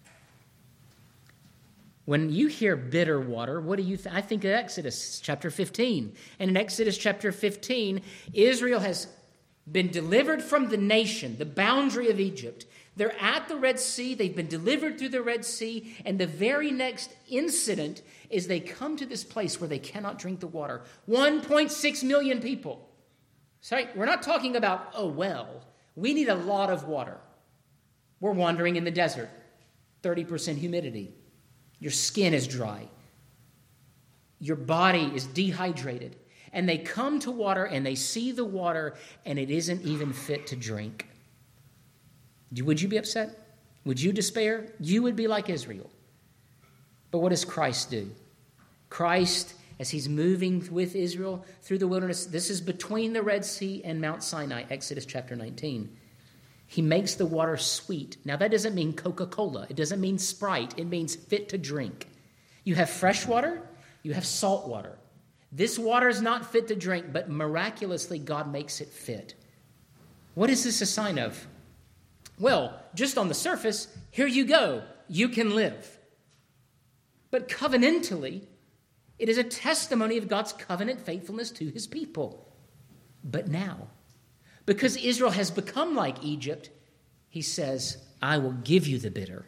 When 2.06 2.32
you 2.32 2.48
hear 2.48 2.76
bitter 2.76 3.20
water, 3.20 3.62
what 3.62 3.78
do 3.78 3.84
you 3.84 3.96
think? 3.96 4.16
I 4.16 4.22
think 4.22 4.44
of 4.44 4.52
Exodus 4.52 5.22
chapter 5.22 5.50
15. 5.50 6.14
And 6.40 6.50
in 6.50 6.58
Exodus 6.58 6.98
chapter 6.98 7.32
15, 7.32 8.02
Israel 8.34 8.80
has 8.80 9.08
been 9.72 9.90
delivered 9.90 10.44
from 10.44 10.70
the 10.70 10.78
nation, 10.78 11.38
the 11.38 11.46
boundary 11.46 12.10
of 12.10 12.20
Egypt. 12.20 12.66
They're 12.96 13.20
at 13.20 13.48
the 13.48 13.56
Red 13.56 13.80
Sea. 13.80 14.14
They've 14.14 14.36
been 14.36 14.48
delivered 14.48 15.00
through 15.00 15.10
the 15.10 15.22
Red 15.22 15.46
Sea. 15.46 15.96
And 16.06 16.20
the 16.20 16.28
very 16.28 16.70
next 16.70 17.12
incident 17.30 18.02
is 18.30 18.48
they 18.48 18.60
come 18.60 18.98
to 18.98 19.06
this 19.06 19.24
place 19.24 19.60
where 19.60 19.68
they 19.68 19.80
cannot 19.80 20.20
drink 20.20 20.40
the 20.42 20.48
water. 20.48 20.82
1.6 21.10 22.04
million 22.04 22.40
people. 22.40 22.88
Sorry, 23.62 23.88
we're 23.96 24.06
not 24.06 24.22
talking 24.22 24.56
about 24.56 24.92
a 24.94 25.08
well. 25.08 25.64
We 25.96 26.14
need 26.14 26.30
a 26.30 26.36
lot 26.36 26.70
of 26.70 26.84
water. 26.84 27.18
We're 28.20 28.32
wandering 28.32 28.76
in 28.76 28.84
the 28.84 28.92
desert, 28.92 29.30
30% 30.04 30.58
humidity. 30.58 31.14
Your 31.80 31.92
skin 31.92 32.34
is 32.34 32.48
dry. 32.48 32.88
Your 34.40 34.56
body 34.56 35.12
is 35.16 35.26
dehydrated. 35.26 36.16
And 36.54 36.70
they 36.70 36.78
come 36.78 37.20
to 37.20 37.32
water 37.32 37.66
and 37.66 37.86
they 37.86 37.96
see 37.96 38.32
the 38.32 38.46
water 38.46 38.96
and 39.26 39.38
it 39.38 39.50
isn't 39.50 39.82
even 39.82 40.14
fit 40.14 40.48
to 40.48 40.56
drink. 40.56 41.08
Would 42.62 42.82
you 42.82 42.88
be 42.88 42.98
upset? 42.98 43.40
Would 43.86 44.00
you 44.00 44.14
despair? 44.14 44.72
You 44.80 45.04
would 45.04 45.16
be 45.16 45.28
like 45.28 45.50
Israel. 45.50 45.90
But 47.12 47.20
what 47.20 47.30
does 47.30 47.44
Christ 47.44 47.90
do? 47.92 48.10
Christ, 48.90 49.56
as 49.80 49.90
he's 49.90 50.08
moving 50.08 50.68
with 50.72 50.96
Israel 50.96 51.44
through 51.62 51.80
the 51.80 51.88
wilderness, 51.88 52.26
this 52.26 52.50
is 52.50 52.62
between 52.62 53.14
the 53.14 53.24
Red 53.24 53.44
Sea 53.44 53.82
and 53.84 54.00
Mount 54.00 54.24
Sinai, 54.24 54.64
Exodus 54.70 55.06
chapter 55.06 55.36
19. 55.36 55.98
He 56.68 56.82
makes 56.82 57.16
the 57.16 57.26
water 57.26 57.58
sweet. 57.58 58.18
Now, 58.26 58.38
that 58.38 58.52
doesn't 58.52 58.74
mean 58.74 58.94
Coca 58.94 59.26
Cola, 59.26 59.68
it 59.70 59.76
doesn't 59.76 60.02
mean 60.02 60.18
Sprite, 60.18 60.74
it 60.78 60.86
means 60.86 61.16
fit 61.16 61.50
to 61.50 61.58
drink. 61.58 62.08
You 62.64 62.76
have 62.76 62.90
fresh 62.90 63.28
water, 63.28 63.62
you 64.02 64.14
have 64.14 64.26
salt 64.26 64.68
water. 64.68 64.98
This 65.56 65.78
water 65.78 66.10
is 66.10 66.20
not 66.20 66.52
fit 66.52 66.68
to 66.70 66.76
drink, 66.76 67.14
but 67.14 67.30
miraculously, 67.30 68.18
God 68.18 68.52
makes 68.52 68.82
it 68.82 68.90
fit. 68.90 69.36
What 70.34 70.50
is 70.50 70.64
this 70.64 70.82
a 70.82 70.86
sign 70.88 71.20
of? 71.20 71.48
Well, 72.40 72.82
just 72.96 73.20
on 73.20 73.28
the 73.28 73.36
surface, 73.36 73.88
here 74.10 74.26
you 74.26 74.46
go, 74.46 74.82
you 75.08 75.30
can 75.30 75.54
live. 75.54 76.00
But 77.30 77.50
covenantally, 77.50 78.48
it 79.20 79.30
is 79.30 79.38
a 79.38 79.44
testimony 79.44 80.18
of 80.18 80.28
God's 80.28 80.54
covenant 80.54 81.00
faithfulness 81.00 81.52
to 81.52 81.70
his 81.70 81.86
people. 81.86 82.52
But 83.24 83.48
now, 83.48 83.90
because 84.66 84.98
Israel 84.98 85.32
has 85.32 85.52
become 85.52 85.96
like 85.96 86.24
Egypt, 86.24 86.72
he 87.30 87.44
says, 87.44 87.98
I 88.24 88.40
will 88.40 88.54
give 88.54 88.88
you 88.88 88.98
the 88.98 89.12
bitter. 89.12 89.46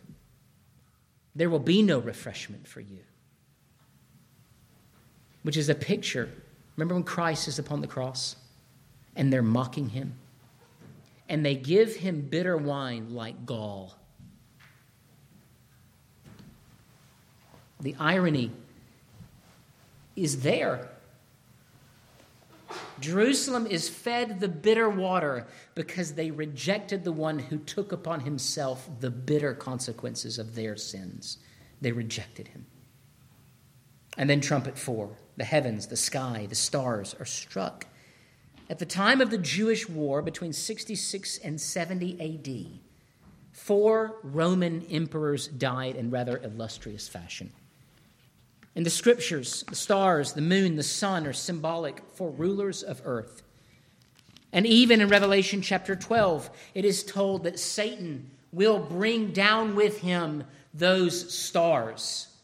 There 1.33 1.49
will 1.49 1.59
be 1.59 1.81
no 1.81 1.97
refreshment 1.97 2.67
for 2.67 2.79
you. 2.79 2.99
Which 5.45 5.57
is 5.57 5.69
a 5.69 5.75
picture. 5.75 6.27
Remember 6.75 6.95
when 6.95 7.03
Christ 7.03 7.47
is 7.47 7.59
upon 7.59 7.79
the 7.79 7.85
cross 7.87 8.35
and 9.15 9.31
they're 9.31 9.43
mocking 9.43 9.89
him? 9.89 10.15
And 11.29 11.45
they 11.45 11.53
give 11.53 11.97
him 11.97 12.21
bitter 12.21 12.57
wine 12.57 13.13
like 13.13 13.45
gall. 13.45 13.95
The 17.79 17.95
irony 17.99 18.49
is 20.15 20.41
there. 20.41 20.89
Jerusalem 22.99 23.67
is 23.67 23.87
fed 23.87 24.39
the 24.39 24.47
bitter 24.47 24.89
water 24.89 25.45
because 25.75 26.13
they 26.13 26.31
rejected 26.31 27.03
the 27.03 27.11
one 27.11 27.37
who 27.37 27.59
took 27.59 27.91
upon 27.91 28.21
himself 28.21 28.89
the 28.99 29.11
bitter 29.11 29.53
consequences 29.53 30.39
of 30.39 30.55
their 30.55 30.75
sins. 30.75 31.37
They 31.81 31.91
rejected 31.91 32.47
him. 32.47 32.65
And 34.17 34.27
then, 34.27 34.41
trumpet 34.41 34.79
four 34.79 35.15
the 35.37 35.43
heavens, 35.43 35.87
the 35.87 35.97
sky, 35.97 36.45
the 36.49 36.55
stars 36.55 37.15
are 37.19 37.25
struck. 37.25 37.85
At 38.69 38.79
the 38.79 38.85
time 38.85 39.21
of 39.21 39.29
the 39.29 39.37
Jewish 39.37 39.87
war 39.87 40.21
between 40.21 40.53
66 40.53 41.37
and 41.39 41.59
70 41.59 42.19
AD, 42.19 42.79
four 43.51 44.17
Roman 44.23 44.85
emperors 44.89 45.47
died 45.47 45.95
in 45.95 46.09
rather 46.09 46.37
illustrious 46.37 47.07
fashion. 47.07 47.51
In 48.75 48.83
the 48.83 48.89
scriptures, 48.89 49.63
the 49.69 49.75
stars, 49.75 50.33
the 50.33 50.41
moon, 50.41 50.75
the 50.75 50.83
sun 50.83 51.25
are 51.27 51.33
symbolic 51.33 52.01
for 52.13 52.29
rulers 52.29 52.83
of 52.83 53.01
earth. 53.05 53.43
And 54.51 54.65
even 54.65 54.99
in 54.99 55.07
Revelation 55.07 55.61
chapter 55.61 55.95
12, 55.95 56.49
it 56.73 56.85
is 56.85 57.03
told 57.03 57.43
that 57.43 57.59
Satan 57.59 58.31
will 58.51 58.79
bring 58.79 59.31
down 59.31 59.75
with 59.75 59.99
him 59.99 60.43
those 60.73 61.33
stars. 61.33 62.34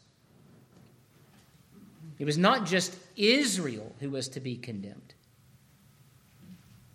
It 2.22 2.26
was 2.26 2.38
not 2.38 2.68
just 2.68 2.96
Israel 3.18 3.96
who 4.00 4.12
was 4.12 4.30
to 4.30 4.40
be 4.40 4.56
condemned, 4.56 5.16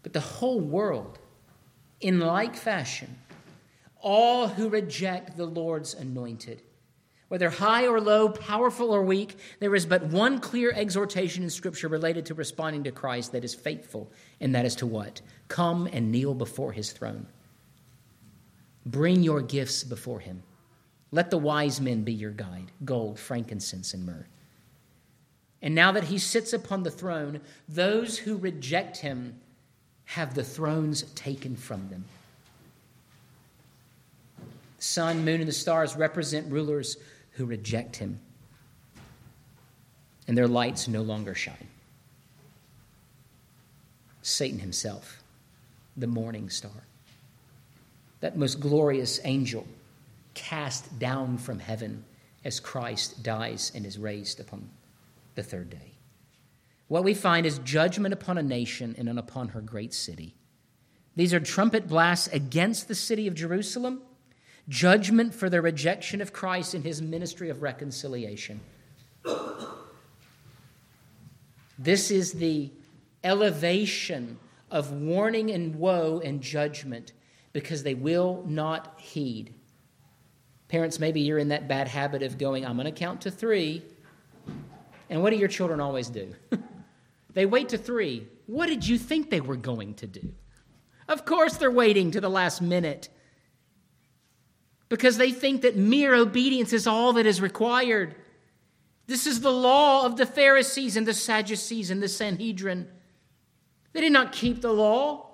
but 0.04 0.12
the 0.12 0.20
whole 0.20 0.60
world, 0.60 1.18
in 2.00 2.20
like 2.20 2.54
fashion, 2.54 3.18
all 4.00 4.46
who 4.46 4.68
reject 4.68 5.36
the 5.36 5.44
Lord's 5.44 5.94
anointed. 5.94 6.62
Whether 7.26 7.50
high 7.50 7.88
or 7.88 8.00
low, 8.00 8.28
powerful 8.28 8.92
or 8.92 9.02
weak, 9.02 9.36
there 9.58 9.74
is 9.74 9.84
but 9.84 10.04
one 10.04 10.38
clear 10.38 10.70
exhortation 10.70 11.42
in 11.42 11.50
Scripture 11.50 11.88
related 11.88 12.24
to 12.26 12.34
responding 12.34 12.84
to 12.84 12.92
Christ 12.92 13.32
that 13.32 13.42
is 13.42 13.52
faithful, 13.52 14.12
and 14.40 14.54
that 14.54 14.64
is 14.64 14.76
to 14.76 14.86
what? 14.86 15.22
Come 15.48 15.88
and 15.92 16.12
kneel 16.12 16.34
before 16.34 16.70
his 16.70 16.92
throne. 16.92 17.26
Bring 18.84 19.24
your 19.24 19.42
gifts 19.42 19.82
before 19.82 20.20
him. 20.20 20.44
Let 21.10 21.32
the 21.32 21.38
wise 21.38 21.80
men 21.80 22.04
be 22.04 22.12
your 22.12 22.30
guide 22.30 22.70
gold, 22.84 23.18
frankincense, 23.18 23.92
and 23.92 24.06
myrrh. 24.06 24.28
And 25.66 25.74
now 25.74 25.90
that 25.90 26.04
he 26.04 26.18
sits 26.18 26.52
upon 26.52 26.84
the 26.84 26.92
throne, 26.92 27.40
those 27.68 28.18
who 28.18 28.36
reject 28.36 28.98
him 28.98 29.40
have 30.04 30.32
the 30.32 30.44
thrones 30.44 31.02
taken 31.16 31.56
from 31.56 31.88
them. 31.88 32.04
The 34.76 34.84
sun, 34.84 35.24
moon, 35.24 35.40
and 35.40 35.48
the 35.48 35.52
stars 35.52 35.96
represent 35.96 36.52
rulers 36.52 36.98
who 37.32 37.46
reject 37.46 37.96
him, 37.96 38.20
and 40.28 40.38
their 40.38 40.46
lights 40.46 40.86
no 40.86 41.02
longer 41.02 41.34
shine. 41.34 41.66
Satan 44.22 44.60
himself, 44.60 45.20
the 45.96 46.06
morning 46.06 46.48
star, 46.48 46.84
that 48.20 48.36
most 48.36 48.60
glorious 48.60 49.18
angel 49.24 49.66
cast 50.34 50.96
down 51.00 51.38
from 51.38 51.58
heaven 51.58 52.04
as 52.44 52.60
Christ 52.60 53.24
dies 53.24 53.72
and 53.74 53.84
is 53.84 53.98
raised 53.98 54.38
upon 54.38 54.70
the 55.36 55.42
third 55.42 55.70
day. 55.70 55.98
What 56.88 57.04
we 57.04 57.14
find 57.14 57.46
is 57.46 57.58
judgment 57.60 58.12
upon 58.12 58.38
a 58.38 58.42
nation 58.42 58.94
and 58.98 59.18
upon 59.18 59.48
her 59.48 59.60
great 59.60 59.94
city. 59.94 60.34
These 61.14 61.32
are 61.32 61.40
trumpet 61.40 61.88
blasts 61.88 62.28
against 62.28 62.88
the 62.88 62.94
city 62.94 63.26
of 63.26 63.34
Jerusalem 63.34 64.02
judgment 64.68 65.34
for 65.34 65.48
their 65.48 65.62
rejection 65.62 66.20
of 66.20 66.32
Christ 66.32 66.74
in 66.74 66.82
his 66.82 67.00
ministry 67.00 67.50
of 67.50 67.62
reconciliation. 67.62 68.60
This 71.78 72.10
is 72.10 72.32
the 72.32 72.70
elevation 73.22 74.38
of 74.70 74.92
warning 74.92 75.50
and 75.50 75.76
woe 75.76 76.20
and 76.24 76.40
judgment 76.40 77.12
because 77.52 77.82
they 77.82 77.94
will 77.94 78.44
not 78.46 78.98
heed. 78.98 79.54
Parents, 80.68 80.98
maybe 80.98 81.20
you're 81.20 81.38
in 81.38 81.48
that 81.48 81.68
bad 81.68 81.86
habit 81.86 82.22
of 82.22 82.38
going, 82.38 82.66
I'm 82.66 82.76
going 82.76 82.86
to 82.86 82.92
count 82.92 83.20
to 83.22 83.30
three. 83.30 83.82
And 85.08 85.22
what 85.22 85.30
do 85.30 85.36
your 85.36 85.48
children 85.48 85.80
always 85.80 86.08
do? 86.08 86.34
they 87.34 87.46
wait 87.46 87.68
to 87.70 87.78
three. 87.78 88.26
What 88.46 88.66
did 88.66 88.86
you 88.86 88.98
think 88.98 89.30
they 89.30 89.40
were 89.40 89.56
going 89.56 89.94
to 89.94 90.06
do? 90.06 90.32
Of 91.08 91.24
course, 91.24 91.56
they're 91.56 91.70
waiting 91.70 92.10
to 92.12 92.20
the 92.20 92.28
last 92.28 92.60
minute 92.60 93.08
because 94.88 95.16
they 95.16 95.32
think 95.32 95.62
that 95.62 95.76
mere 95.76 96.14
obedience 96.14 96.72
is 96.72 96.86
all 96.86 97.12
that 97.14 97.26
is 97.26 97.40
required. 97.40 98.14
This 99.06 99.26
is 99.26 99.40
the 99.40 99.52
law 99.52 100.04
of 100.04 100.16
the 100.16 100.26
Pharisees 100.26 100.96
and 100.96 101.06
the 101.06 101.14
Sadducees 101.14 101.90
and 101.90 102.02
the 102.02 102.08
Sanhedrin. 102.08 102.88
They 103.92 104.00
did 104.00 104.12
not 104.12 104.32
keep 104.32 104.60
the 104.60 104.72
law. 104.72 105.25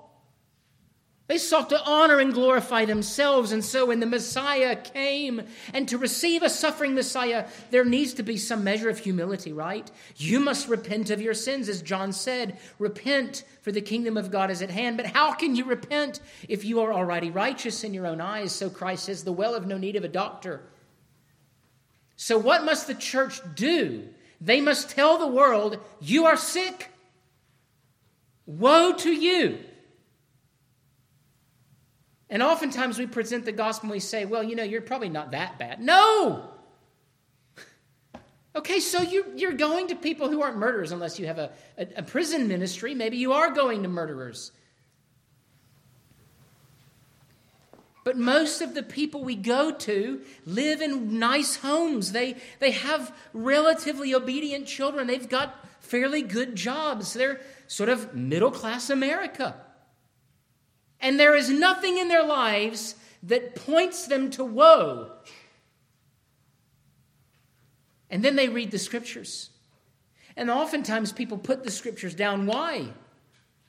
They 1.29 1.39
sought 1.39 1.71
to 1.71 1.81
honor 1.85 2.19
and 2.19 2.35
glorify 2.35 2.85
themselves. 2.85 3.53
And 3.53 3.65
so 3.65 3.87
when 3.87 4.01
the 4.01 4.07
Messiah 4.07 4.75
came, 4.75 5.43
and 5.73 5.89
to 5.89 5.97
receive 5.97 6.43
a 6.43 6.51
suffering 6.51 6.95
Messiah, 6.95 7.47
there 7.71 7.85
needs 7.85 8.13
to 8.15 8.23
be 8.23 8.37
some 8.37 8.65
measure 8.65 8.89
of 8.89 8.99
humility, 8.99 9.53
right? 9.53 9.89
You 10.17 10.41
must 10.41 10.69
repent 10.69 11.11
of 11.11 11.23
your 11.23 11.35
sins, 11.35 11.69
as 11.69 11.81
John 11.81 12.13
said. 12.13 12.59
Repent, 12.79 13.45
for 13.63 13.71
the 13.71 13.81
kingdom 13.81 14.17
of 14.17 14.31
God 14.31 14.51
is 14.51 14.63
at 14.63 14.71
hand. 14.71 14.97
But 14.97 15.07
how 15.07 15.33
can 15.33 15.55
you 15.55 15.65
repent 15.65 16.21
if 16.49 16.65
you 16.65 16.81
are 16.81 16.93
already 16.93 17.31
righteous 17.31 17.85
in 17.85 17.95
your 17.95 18.07
own 18.07 18.21
eyes? 18.21 18.53
So 18.53 18.69
Christ 18.69 19.05
says, 19.05 19.25
the 19.25 19.33
well 19.33 19.55
of 19.55 19.67
no 19.67 19.79
need 19.79 19.97
of 19.97 20.05
a 20.05 20.09
doctor. 20.09 20.63
So, 22.17 22.39
what 22.39 22.65
must 22.65 22.87
the 22.87 22.95
church 22.95 23.41
do? 23.55 24.09
They 24.41 24.61
must 24.61 24.91
tell 24.91 25.19
the 25.19 25.27
world, 25.27 25.79
You 26.01 26.27
are 26.27 26.37
sick. 26.37 26.91
Woe 28.47 28.93
to 28.93 29.11
you. 29.11 29.59
And 32.33 32.43
oftentimes 32.43 32.99
we 32.99 33.07
present 33.07 33.45
the 33.45 33.53
gospel 33.53 33.89
and 33.89 33.93
we 33.93 34.01
say, 34.01 34.25
Well, 34.25 34.43
you 34.43 34.57
know, 34.57 34.63
you're 34.63 34.81
probably 34.81 35.11
not 35.11 35.33
that 35.33 35.59
bad. 35.59 35.81
No! 35.81 36.49
Okay, 38.55 38.81
so 38.81 39.01
you, 39.01 39.25
you're 39.35 39.55
going 39.55 39.89
to 39.89 39.95
people 39.95 40.29
who 40.29 40.43
aren't 40.43 40.59
murderers 40.59 40.93
unless 40.93 41.19
you 41.19 41.25
have 41.25 41.39
a, 41.39 41.53
a, 41.79 41.87
a 41.97 42.03
prison 42.03 42.49
ministry. 42.49 42.95
Maybe 42.95 43.17
you 43.17 43.33
are 43.33 43.51
going 43.51 43.83
to 43.83 43.89
murderers. 43.89 44.53
But 48.05 48.19
most 48.19 48.61
of 48.61 48.75
the 48.75 48.83
people 48.83 49.25
we 49.25 49.37
go 49.37 49.73
to 49.73 50.21
live 50.45 50.83
in 50.83 51.19
nice 51.19 51.57
homes. 51.57 52.13
They, 52.13 52.37
they 52.59 52.73
have 52.73 53.17
relatively 53.33 54.15
obedient 54.15 54.67
children. 54.67 55.07
They've 55.07 55.27
got 55.27 55.55
fairly 55.81 56.21
good 56.21 56.55
jobs. 56.55 57.15
They're 57.15 57.41
sort 57.69 57.89
of 57.89 58.15
middle 58.15 58.51
class 58.51 58.91
America. 58.91 59.57
And 61.03 61.19
there 61.19 61.35
is 61.35 61.51
nothing 61.51 61.99
in 61.99 62.09
their 62.09 62.23
lives 62.23 62.95
that 63.25 63.57
points 63.57 64.07
them 64.07 64.31
to 64.31 64.45
woe. 64.45 65.11
And 68.09 68.25
then 68.25 68.37
they 68.37 68.49
read 68.49 68.71
the 68.71 68.79
scriptures. 68.79 69.51
And 70.37 70.49
oftentimes 70.49 71.13
people 71.13 71.39
put 71.39 71.65
the 71.65 71.71
scriptures 71.71 72.15
down. 72.15 72.47
Why? 72.47 72.87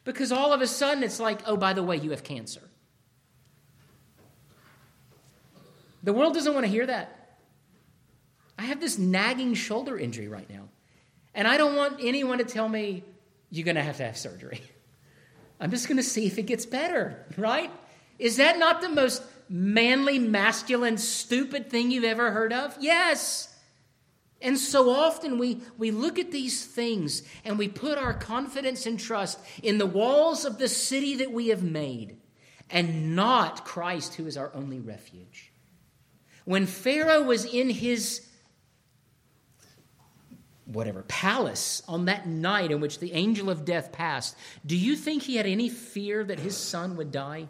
Because 0.04 0.32
all 0.32 0.54
of 0.54 0.62
a 0.62 0.68
sudden 0.68 1.04
it's 1.04 1.20
like, 1.20 1.42
oh, 1.48 1.58
by 1.58 1.74
the 1.74 1.84
way, 1.84 1.98
you 1.98 2.12
have 2.12 2.24
cancer. 2.24 2.62
The 6.04 6.14
world 6.14 6.34
doesn't 6.34 6.54
want 6.54 6.66
to 6.66 6.72
hear 6.72 6.86
that. 6.86 7.38
I 8.60 8.64
have 8.64 8.80
this 8.80 8.98
nagging 8.98 9.56
shoulder 9.56 9.98
injury 9.98 10.28
right 10.28 10.50
now. 10.50 10.70
And 11.34 11.48
I 11.48 11.58
don't 11.58 11.76
want 11.76 12.00
anyone 12.02 12.38
to 12.38 12.44
tell 12.44 12.70
me 12.70 13.04
you're 13.50 13.66
going 13.66 13.76
to 13.76 13.82
have 13.82 13.98
to 13.98 14.06
have 14.06 14.18
surgery. 14.18 14.62
I'm 15.60 15.72
just 15.72 15.88
going 15.88 15.98
to 15.98 16.04
see 16.04 16.26
if 16.26 16.38
it 16.38 16.44
gets 16.44 16.66
better, 16.66 17.26
right? 17.38 17.72
Is 18.20 18.38
that 18.38 18.60
not 18.60 18.82
the 18.82 18.90
most 18.90 19.24
manly, 19.50 20.20
masculine, 20.20 20.98
stupid 20.98 21.70
thing 21.70 21.92
you've 21.92 22.04
ever 22.04 22.32
heard 22.32 22.54
of? 22.54 22.76
Yes. 22.80 23.50
And 24.42 24.60
so 24.60 24.90
often 24.90 25.38
we, 25.38 25.62
we 25.78 25.92
look 25.92 26.20
at 26.20 26.32
these 26.32 26.66
things 26.66 27.24
and 27.46 27.58
we 27.58 27.70
put 27.70 27.98
our 27.98 28.14
confidence 28.14 28.86
and 28.86 29.00
trust 29.00 29.40
in 29.62 29.78
the 29.78 29.86
walls 29.86 30.44
of 30.44 30.58
the 30.58 30.68
city 30.68 31.16
that 31.16 31.32
we 31.32 31.48
have 31.48 31.64
made 31.64 32.18
and 32.70 33.16
not 33.16 33.64
Christ, 33.64 34.16
who 34.16 34.26
is 34.26 34.36
our 34.36 34.54
only 34.54 34.80
refuge. 34.80 35.54
When 36.44 36.66
Pharaoh 36.66 37.24
was 37.24 37.46
in 37.46 37.70
his 37.70 38.28
whatever 40.66 41.04
palace 41.04 41.84
on 41.88 42.06
that 42.06 42.28
night 42.28 42.72
in 42.72 42.80
which 42.80 43.00
the 43.00 43.14
angel 43.14 43.50
of 43.50 43.66
death 43.66 43.92
passed, 43.92 44.36
do 44.66 44.78
you 44.78 44.96
think 44.96 45.24
he 45.24 45.36
had 45.36 45.46
any 45.46 45.70
fear 45.70 46.24
that 46.24 46.40
his 46.40 46.56
son 46.56 46.96
would 46.96 47.12
die? 47.12 47.48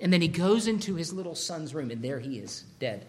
And 0.00 0.12
then 0.12 0.20
he 0.20 0.28
goes 0.28 0.66
into 0.66 0.96
his 0.96 1.12
little 1.12 1.34
son's 1.34 1.74
room, 1.74 1.90
and 1.90 2.02
there 2.02 2.18
he 2.18 2.38
is, 2.38 2.64
dead. 2.78 3.06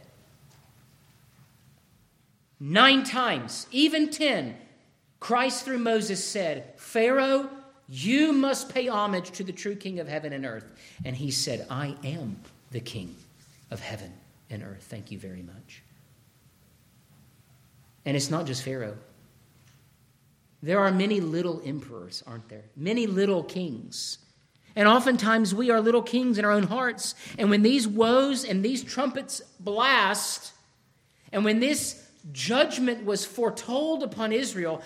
Nine 2.59 3.03
times, 3.03 3.67
even 3.71 4.09
ten, 4.09 4.55
Christ 5.19 5.65
through 5.65 5.79
Moses 5.79 6.23
said, 6.23 6.73
Pharaoh, 6.77 7.49
you 7.89 8.31
must 8.31 8.69
pay 8.73 8.87
homage 8.87 9.31
to 9.31 9.43
the 9.43 9.51
true 9.51 9.75
King 9.75 9.99
of 9.99 10.07
heaven 10.07 10.33
and 10.33 10.45
earth. 10.45 10.65
And 11.03 11.15
he 11.15 11.31
said, 11.31 11.65
I 11.69 11.95
am 12.03 12.37
the 12.71 12.79
King 12.79 13.15
of 13.71 13.81
heaven 13.81 14.13
and 14.49 14.63
earth. 14.63 14.85
Thank 14.89 15.11
you 15.11 15.17
very 15.19 15.41
much. 15.41 15.81
And 18.05 18.17
it's 18.17 18.29
not 18.29 18.45
just 18.45 18.63
Pharaoh. 18.63 18.97
There 20.61 20.79
are 20.79 20.91
many 20.91 21.19
little 21.19 21.61
emperors, 21.65 22.23
aren't 22.25 22.47
there? 22.49 22.63
Many 22.75 23.05
little 23.05 23.43
kings. 23.43 24.17
And 24.75 24.87
oftentimes 24.87 25.53
we 25.53 25.69
are 25.69 25.81
little 25.81 26.01
kings 26.01 26.37
in 26.37 26.45
our 26.45 26.51
own 26.51 26.63
hearts. 26.63 27.15
And 27.37 27.49
when 27.49 27.61
these 27.61 27.87
woes 27.87 28.43
and 28.43 28.63
these 28.63 28.83
trumpets 28.83 29.41
blast, 29.59 30.53
and 31.31 31.43
when 31.43 31.59
this 31.59 32.07
judgment 32.31 33.05
was 33.05 33.25
foretold 33.25 34.03
upon 34.03 34.31
Israel, 34.31 34.81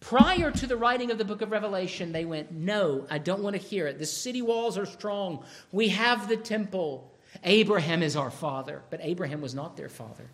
prior 0.00 0.50
to 0.50 0.66
the 0.66 0.76
writing 0.76 1.10
of 1.10 1.18
the 1.18 1.24
book 1.24 1.42
of 1.42 1.50
Revelation, 1.50 2.12
they 2.12 2.24
went, 2.24 2.50
No, 2.50 3.06
I 3.10 3.18
don't 3.18 3.42
want 3.42 3.54
to 3.54 3.62
hear 3.62 3.86
it. 3.86 3.98
The 3.98 4.06
city 4.06 4.42
walls 4.42 4.78
are 4.78 4.86
strong. 4.86 5.44
We 5.70 5.88
have 5.90 6.28
the 6.28 6.36
temple. 6.36 7.12
Abraham 7.44 8.02
is 8.02 8.16
our 8.16 8.30
father, 8.30 8.82
but 8.90 9.00
Abraham 9.02 9.40
was 9.40 9.54
not 9.54 9.76
their 9.76 9.88
father. 9.88 10.28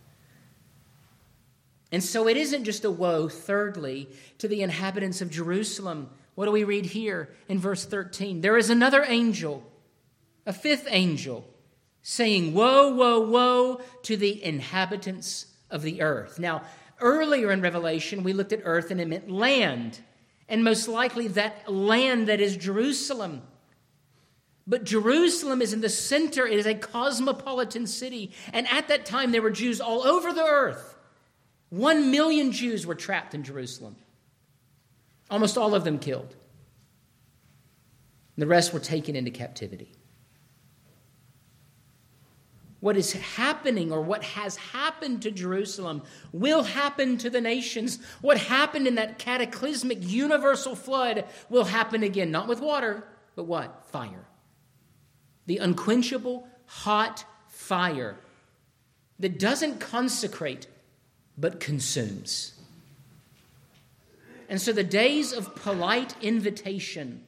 And 1.91 2.05
so 2.05 2.29
it 2.29 2.37
isn't 2.37 2.65
just 2.65 2.85
a 2.85 2.91
woe, 2.91 3.29
thirdly, 3.29 4.09
to 4.39 4.49
the 4.49 4.63
inhabitants 4.63 5.21
of 5.21 5.31
Jerusalem. 5.31 6.11
What 6.35 6.45
do 6.45 6.53
we 6.53 6.65
read 6.65 6.87
here 6.87 7.31
in 7.49 7.59
verse 7.59 7.85
13? 7.85 8.43
There 8.43 8.59
is 8.59 8.71
another 8.71 9.05
angel, 9.07 9.63
a 10.47 10.53
fifth 10.53 10.87
angel, 10.91 11.49
saying, 12.03 12.53
Woe, 12.55 12.95
woe, 12.95 13.21
woe 13.21 13.81
to 14.03 14.17
the 14.17 14.43
inhabitants 14.45 15.47
of 15.71 15.83
the 15.83 16.03
earth. 16.03 16.39
Now, 16.39 16.63
earlier 17.01 17.51
in 17.53 17.63
Revelation, 17.63 18.23
we 18.23 18.33
looked 18.33 18.53
at 18.53 18.61
earth 18.65 18.91
and 18.91 19.01
it 19.01 19.09
meant 19.09 19.31
land, 19.31 20.01
and 20.49 20.63
most 20.63 20.89
likely 20.89 21.29
that 21.29 21.73
land 21.73 22.29
that 22.29 22.41
is 22.41 22.57
Jerusalem. 22.57 23.43
But 24.67 24.85
Jerusalem 24.85 25.63
is 25.63 25.73
in 25.73 25.81
the 25.81 25.89
center, 25.89 26.47
it 26.47 26.59
is 26.59 26.67
a 26.67 26.75
cosmopolitan 26.75 27.87
city. 27.87 28.33
And 28.53 28.69
at 28.69 28.89
that 28.89 29.07
time, 29.07 29.33
there 29.33 29.41
were 29.41 29.51
Jews 29.51 29.81
all 29.81 30.07
over 30.07 30.31
the 30.35 30.45
earth. 30.45 30.95
One 31.71 32.11
million 32.11 32.53
Jews 32.53 32.87
were 32.87 32.95
trapped 32.95 33.35
in 33.35 33.43
Jerusalem, 33.43 33.97
almost 35.31 35.59
all 35.59 35.75
of 35.75 35.85
them 35.85 35.99
killed. 35.99 36.35
The 38.37 38.47
rest 38.47 38.73
were 38.73 38.81
taken 38.81 39.17
into 39.17 39.31
captivity. 39.31 39.93
What 42.81 42.97
is 42.97 43.13
happening 43.13 43.91
or 43.91 44.01
what 44.01 44.23
has 44.23 44.55
happened 44.57 45.23
to 45.23 45.33
Jerusalem 45.33 46.03
will 46.33 46.63
happen 46.63 47.19
to 47.19 47.29
the 47.29 47.41
nations. 47.41 47.99
What 48.21 48.39
happened 48.39 48.87
in 48.87 48.95
that 48.95 49.19
cataclysmic 49.19 49.99
universal 50.01 50.77
flood 50.77 51.25
will 51.49 51.65
happen 51.65 52.05
again, 52.05 52.31
not 52.31 52.47
with 52.47 52.61
water, 52.61 53.03
but 53.35 53.45
what? 53.45 53.85
Fire 53.91 54.29
the 55.49 55.59
unquenchable, 55.59 56.47
hot 56.67 57.25
fire 57.49 58.21
that 59.19 59.39
doesn't 59.39 59.81
consecrate 59.81 60.69
but 61.39 61.61
consumes. 61.61 62.55
And 64.49 64.61
so 64.61 64.73
the 64.73 64.85
days 64.85 65.33
of 65.33 65.55
polite 65.55 66.15
invitation, 66.23 67.25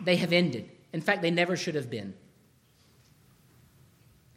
they 0.00 0.16
have 0.16 0.32
ended. 0.32 0.68
In 0.92 1.00
fact, 1.00 1.22
they 1.22 1.30
never 1.30 1.56
should 1.56 1.76
have 1.76 1.88
been. 1.88 2.14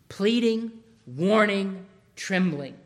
Pleading, 0.08 0.72
warning, 1.08 1.86
trembling. 2.16 2.78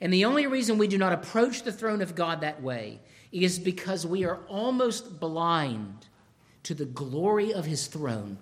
And 0.00 0.12
the 0.12 0.24
only 0.24 0.46
reason 0.46 0.78
we 0.78 0.88
do 0.88 0.98
not 0.98 1.12
approach 1.12 1.62
the 1.62 1.72
throne 1.72 2.02
of 2.02 2.14
God 2.14 2.40
that 2.40 2.62
way 2.62 3.00
is 3.30 3.58
because 3.58 4.06
we 4.06 4.24
are 4.24 4.40
almost 4.48 5.20
blind 5.20 6.06
to 6.64 6.74
the 6.74 6.84
glory 6.84 7.52
of 7.54 7.64
his 7.64 7.86
throne. 7.86 8.38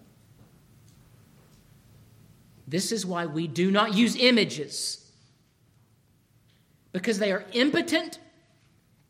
This 2.67 2.93
is 2.93 3.05
why 3.05 3.27
we 3.27 3.47
do 3.47 3.71
not 3.71 3.95
use 3.95 4.17
images, 4.17 5.08
because 6.99 7.21
they 7.21 7.31
are 7.31 7.45
impotent 7.53 8.19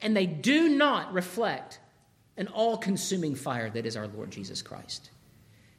and 0.03 0.15
they 0.15 0.27
do 0.27 0.69
not 0.69 1.11
reflect 1.15 1.81
an 2.37 2.47
all 2.49 2.77
consuming 2.77 3.35
fire 3.35 3.71
that 3.71 3.87
is 3.87 3.97
our 3.97 4.07
Lord 4.09 4.31
Jesus 4.31 4.61
Christ. 4.61 5.11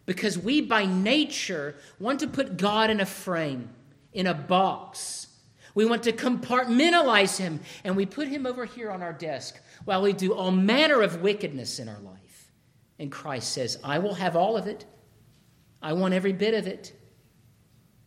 Because 0.08 0.36
we, 0.36 0.60
by 0.60 0.88
nature, 0.88 1.76
want 2.00 2.20
to 2.22 2.28
put 2.28 2.58
God 2.58 2.90
in 2.90 3.00
a 3.00 3.06
frame, 3.06 3.70
in 4.12 4.26
a 4.26 4.34
box. 4.34 5.28
We 5.76 5.86
want 5.86 6.02
to 6.04 6.12
compartmentalize 6.12 7.38
him, 7.38 7.60
and 7.84 7.96
we 7.96 8.08
put 8.08 8.28
him 8.28 8.48
over 8.48 8.66
here 8.66 8.90
on 8.90 9.04
our 9.04 9.14
desk 9.14 9.60
while 9.86 10.02
we 10.02 10.12
do 10.12 10.34
all 10.34 10.50
manner 10.50 11.04
of 11.04 11.22
wickedness 11.22 11.78
in 11.78 11.88
our 11.88 12.00
life. 12.00 12.52
And 12.98 13.12
Christ 13.12 13.54
says, 13.54 13.78
I 13.84 14.00
will 14.00 14.16
have 14.16 14.36
all 14.36 14.58
of 14.58 14.66
it. 14.66 14.84
I 15.80 15.94
want 15.94 16.16
every 16.16 16.34
bit 16.34 16.56
of 16.56 16.66
it. 16.66 16.92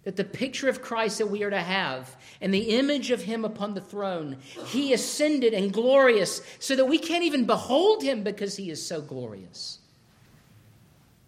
That 0.04 0.16
the 0.16 0.24
picture 0.24 0.68
of 0.68 0.82
Christ 0.82 1.18
that 1.18 1.28
we 1.28 1.44
are 1.44 1.50
to 1.50 1.60
have 1.60 2.16
and 2.40 2.52
the 2.52 2.76
image 2.76 3.10
of 3.10 3.22
him 3.22 3.44
upon 3.44 3.74
the 3.74 3.80
throne, 3.80 4.38
he 4.66 4.92
ascended 4.92 5.54
and 5.54 5.72
glorious 5.72 6.40
so 6.58 6.74
that 6.74 6.86
we 6.86 6.98
can't 6.98 7.24
even 7.24 7.44
behold 7.44 8.02
him 8.02 8.24
because 8.24 8.56
he 8.56 8.68
is 8.70 8.84
so 8.84 9.00
glorious. 9.00 9.78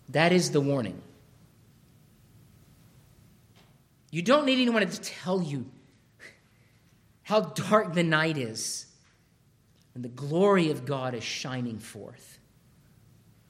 That 0.09 0.33
is 0.33 0.51
the 0.51 0.61
warning. 0.61 1.01
You 4.11 4.23
don't 4.23 4.47
need 4.47 4.61
anyone 4.61 4.87
to 4.87 5.01
tell 5.01 5.43
you 5.43 5.67
how 7.23 7.41
dark 7.41 7.95
the 7.95 8.03
night 8.03 8.39
is 8.39 8.87
and 9.95 10.05
the 10.05 10.09
glory 10.09 10.71
of 10.71 10.85
God 10.85 11.15
is 11.15 11.25
shining 11.25 11.79
forth. 11.79 12.39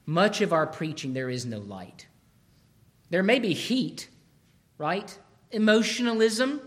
Much 0.05 0.41
of 0.41 0.53
our 0.53 0.67
preaching, 0.67 1.13
there 1.13 1.29
is 1.29 1.45
no 1.45 1.59
light. 1.59 2.07
There 3.09 3.23
may 3.23 3.39
be 3.39 3.53
heat, 3.53 4.07
right? 4.77 5.17
Emotionalism. 5.51 6.61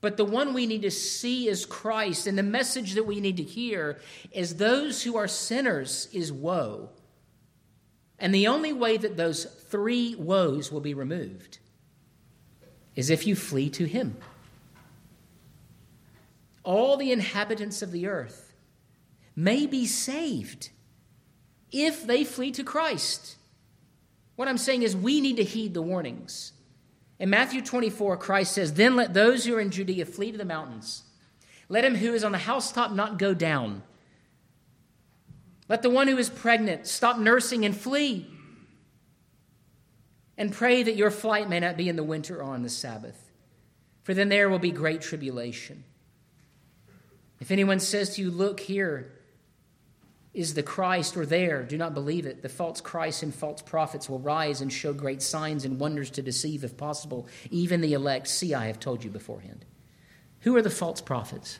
But 0.00 0.16
the 0.16 0.24
one 0.24 0.54
we 0.54 0.66
need 0.66 0.82
to 0.82 0.90
see 0.90 1.48
is 1.48 1.66
Christ, 1.66 2.26
and 2.26 2.38
the 2.38 2.42
message 2.42 2.94
that 2.94 3.06
we 3.06 3.20
need 3.20 3.36
to 3.36 3.42
hear 3.42 3.98
is 4.32 4.56
those 4.56 5.02
who 5.02 5.16
are 5.16 5.28
sinners 5.28 6.08
is 6.12 6.32
woe. 6.32 6.90
And 8.18 8.34
the 8.34 8.48
only 8.48 8.72
way 8.72 8.96
that 8.96 9.16
those 9.16 9.44
three 9.44 10.14
woes 10.14 10.70
will 10.70 10.80
be 10.80 10.94
removed 10.94 11.58
is 12.94 13.10
if 13.10 13.26
you 13.26 13.34
flee 13.34 13.70
to 13.70 13.84
Him. 13.84 14.16
All 16.62 16.96
the 16.96 17.12
inhabitants 17.12 17.82
of 17.82 17.92
the 17.92 18.06
earth 18.06 18.52
may 19.34 19.66
be 19.66 19.86
saved 19.86 20.70
if 21.72 22.06
they 22.06 22.24
flee 22.24 22.50
to 22.52 22.64
Christ. 22.64 23.36
What 24.36 24.48
I'm 24.48 24.58
saying 24.58 24.82
is, 24.82 24.96
we 24.96 25.20
need 25.20 25.36
to 25.36 25.44
heed 25.44 25.74
the 25.74 25.82
warnings. 25.82 26.52
In 27.20 27.28
Matthew 27.28 27.60
24, 27.60 28.16
Christ 28.16 28.52
says, 28.52 28.72
Then 28.72 28.96
let 28.96 29.12
those 29.12 29.44
who 29.44 29.54
are 29.54 29.60
in 29.60 29.70
Judea 29.70 30.06
flee 30.06 30.32
to 30.32 30.38
the 30.38 30.44
mountains. 30.44 31.02
Let 31.68 31.84
him 31.84 31.94
who 31.94 32.14
is 32.14 32.24
on 32.24 32.32
the 32.32 32.38
housetop 32.38 32.92
not 32.92 33.18
go 33.18 33.34
down. 33.34 33.82
Let 35.68 35.82
the 35.82 35.90
one 35.90 36.08
who 36.08 36.16
is 36.16 36.30
pregnant 36.30 36.86
stop 36.86 37.18
nursing 37.18 37.66
and 37.66 37.76
flee. 37.76 38.26
And 40.38 40.50
pray 40.50 40.82
that 40.82 40.96
your 40.96 41.10
flight 41.10 41.50
may 41.50 41.60
not 41.60 41.76
be 41.76 41.90
in 41.90 41.96
the 41.96 42.02
winter 42.02 42.40
or 42.40 42.54
on 42.54 42.62
the 42.62 42.70
Sabbath, 42.70 43.30
for 44.02 44.14
then 44.14 44.30
there 44.30 44.48
will 44.48 44.58
be 44.58 44.70
great 44.70 45.02
tribulation. 45.02 45.84
If 47.38 47.50
anyone 47.50 47.80
says 47.80 48.16
to 48.16 48.22
you, 48.22 48.30
Look 48.30 48.60
here, 48.60 49.12
is 50.32 50.54
the 50.54 50.62
Christ 50.62 51.16
or 51.16 51.26
there, 51.26 51.62
do 51.62 51.76
not 51.76 51.92
believe 51.92 52.24
it. 52.24 52.42
The 52.42 52.48
false 52.48 52.80
Christs 52.80 53.22
and 53.22 53.34
false 53.34 53.62
prophets 53.62 54.08
will 54.08 54.20
rise 54.20 54.60
and 54.60 54.72
show 54.72 54.92
great 54.92 55.22
signs 55.22 55.64
and 55.64 55.80
wonders 55.80 56.10
to 56.10 56.22
deceive, 56.22 56.62
if 56.62 56.76
possible, 56.76 57.26
even 57.50 57.80
the 57.80 57.94
elect. 57.94 58.28
See, 58.28 58.54
I 58.54 58.66
have 58.66 58.78
told 58.78 59.02
you 59.02 59.10
beforehand. 59.10 59.64
Who 60.40 60.56
are 60.56 60.62
the 60.62 60.70
false 60.70 61.00
prophets? 61.00 61.58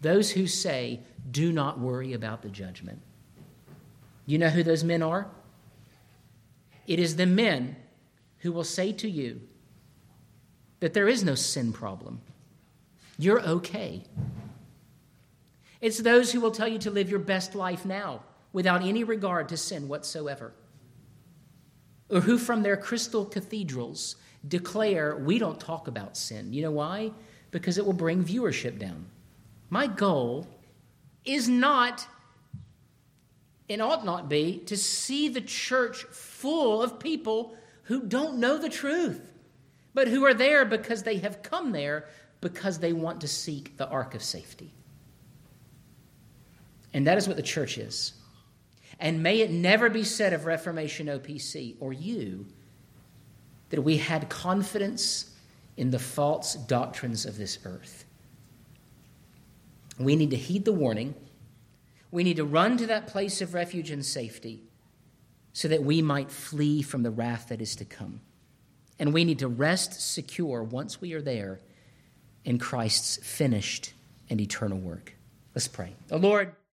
Those 0.00 0.30
who 0.30 0.46
say, 0.46 1.00
Do 1.30 1.52
not 1.52 1.78
worry 1.78 2.14
about 2.14 2.40
the 2.42 2.48
judgment. 2.48 3.02
You 4.24 4.38
know 4.38 4.48
who 4.48 4.62
those 4.62 4.84
men 4.84 5.02
are? 5.02 5.28
It 6.86 6.98
is 6.98 7.16
the 7.16 7.26
men 7.26 7.76
who 8.38 8.52
will 8.52 8.64
say 8.64 8.92
to 8.92 9.08
you 9.08 9.42
that 10.80 10.94
there 10.94 11.08
is 11.08 11.22
no 11.22 11.34
sin 11.34 11.72
problem. 11.72 12.22
You're 13.18 13.42
okay. 13.42 14.04
It's 15.80 15.98
those 15.98 16.32
who 16.32 16.40
will 16.40 16.50
tell 16.50 16.68
you 16.68 16.78
to 16.80 16.90
live 16.90 17.10
your 17.10 17.20
best 17.20 17.54
life 17.54 17.84
now 17.84 18.22
without 18.52 18.82
any 18.82 19.04
regard 19.04 19.48
to 19.48 19.56
sin 19.56 19.88
whatsoever. 19.88 20.52
Or 22.10 22.20
who, 22.20 22.38
from 22.38 22.62
their 22.62 22.76
crystal 22.76 23.24
cathedrals, 23.24 24.16
declare, 24.46 25.16
We 25.16 25.38
don't 25.38 25.60
talk 25.60 25.88
about 25.88 26.16
sin. 26.16 26.52
You 26.52 26.62
know 26.62 26.70
why? 26.72 27.12
Because 27.50 27.78
it 27.78 27.86
will 27.86 27.92
bring 27.92 28.24
viewership 28.24 28.78
down. 28.78 29.06
My 29.70 29.86
goal 29.86 30.46
is 31.24 31.48
not, 31.48 32.06
and 33.68 33.80
ought 33.80 34.04
not 34.04 34.28
be, 34.28 34.58
to 34.66 34.76
see 34.76 35.28
the 35.28 35.40
church 35.40 36.04
full 36.04 36.82
of 36.82 36.98
people 36.98 37.56
who 37.84 38.02
don't 38.02 38.38
know 38.38 38.58
the 38.58 38.68
truth, 38.68 39.32
but 39.94 40.08
who 40.08 40.24
are 40.24 40.34
there 40.34 40.64
because 40.64 41.04
they 41.04 41.18
have 41.18 41.42
come 41.42 41.72
there 41.72 42.08
because 42.40 42.78
they 42.78 42.92
want 42.92 43.20
to 43.20 43.28
seek 43.28 43.76
the 43.76 43.88
ark 43.88 44.14
of 44.14 44.22
safety. 44.22 44.74
And 46.92 47.06
that 47.06 47.18
is 47.18 47.26
what 47.26 47.36
the 47.36 47.42
church 47.42 47.78
is. 47.78 48.14
And 48.98 49.22
may 49.22 49.40
it 49.40 49.50
never 49.50 49.88
be 49.88 50.04
said 50.04 50.32
of 50.32 50.44
Reformation 50.44 51.06
OPC 51.06 51.76
or 51.80 51.92
you 51.92 52.46
that 53.70 53.80
we 53.80 53.96
had 53.96 54.28
confidence 54.28 55.30
in 55.76 55.90
the 55.90 55.98
false 55.98 56.54
doctrines 56.54 57.24
of 57.24 57.38
this 57.38 57.58
earth. 57.64 58.04
We 59.98 60.16
need 60.16 60.30
to 60.30 60.36
heed 60.36 60.64
the 60.64 60.72
warning. 60.72 61.14
We 62.10 62.24
need 62.24 62.36
to 62.36 62.44
run 62.44 62.76
to 62.78 62.86
that 62.88 63.06
place 63.06 63.40
of 63.40 63.54
refuge 63.54 63.90
and 63.90 64.04
safety 64.04 64.62
so 65.52 65.68
that 65.68 65.82
we 65.82 66.02
might 66.02 66.30
flee 66.30 66.82
from 66.82 67.02
the 67.02 67.10
wrath 67.10 67.48
that 67.48 67.60
is 67.60 67.76
to 67.76 67.84
come. 67.84 68.20
And 68.98 69.14
we 69.14 69.24
need 69.24 69.38
to 69.38 69.48
rest 69.48 70.12
secure 70.12 70.62
once 70.62 71.00
we 71.00 71.12
are 71.14 71.22
there 71.22 71.60
in 72.44 72.58
Christ's 72.58 73.16
finished 73.16 73.92
and 74.28 74.40
eternal 74.40 74.78
work. 74.78 75.14
Let's 75.54 75.68
pray. 75.68 75.94
The 76.08 76.18
Lord, 76.18 76.54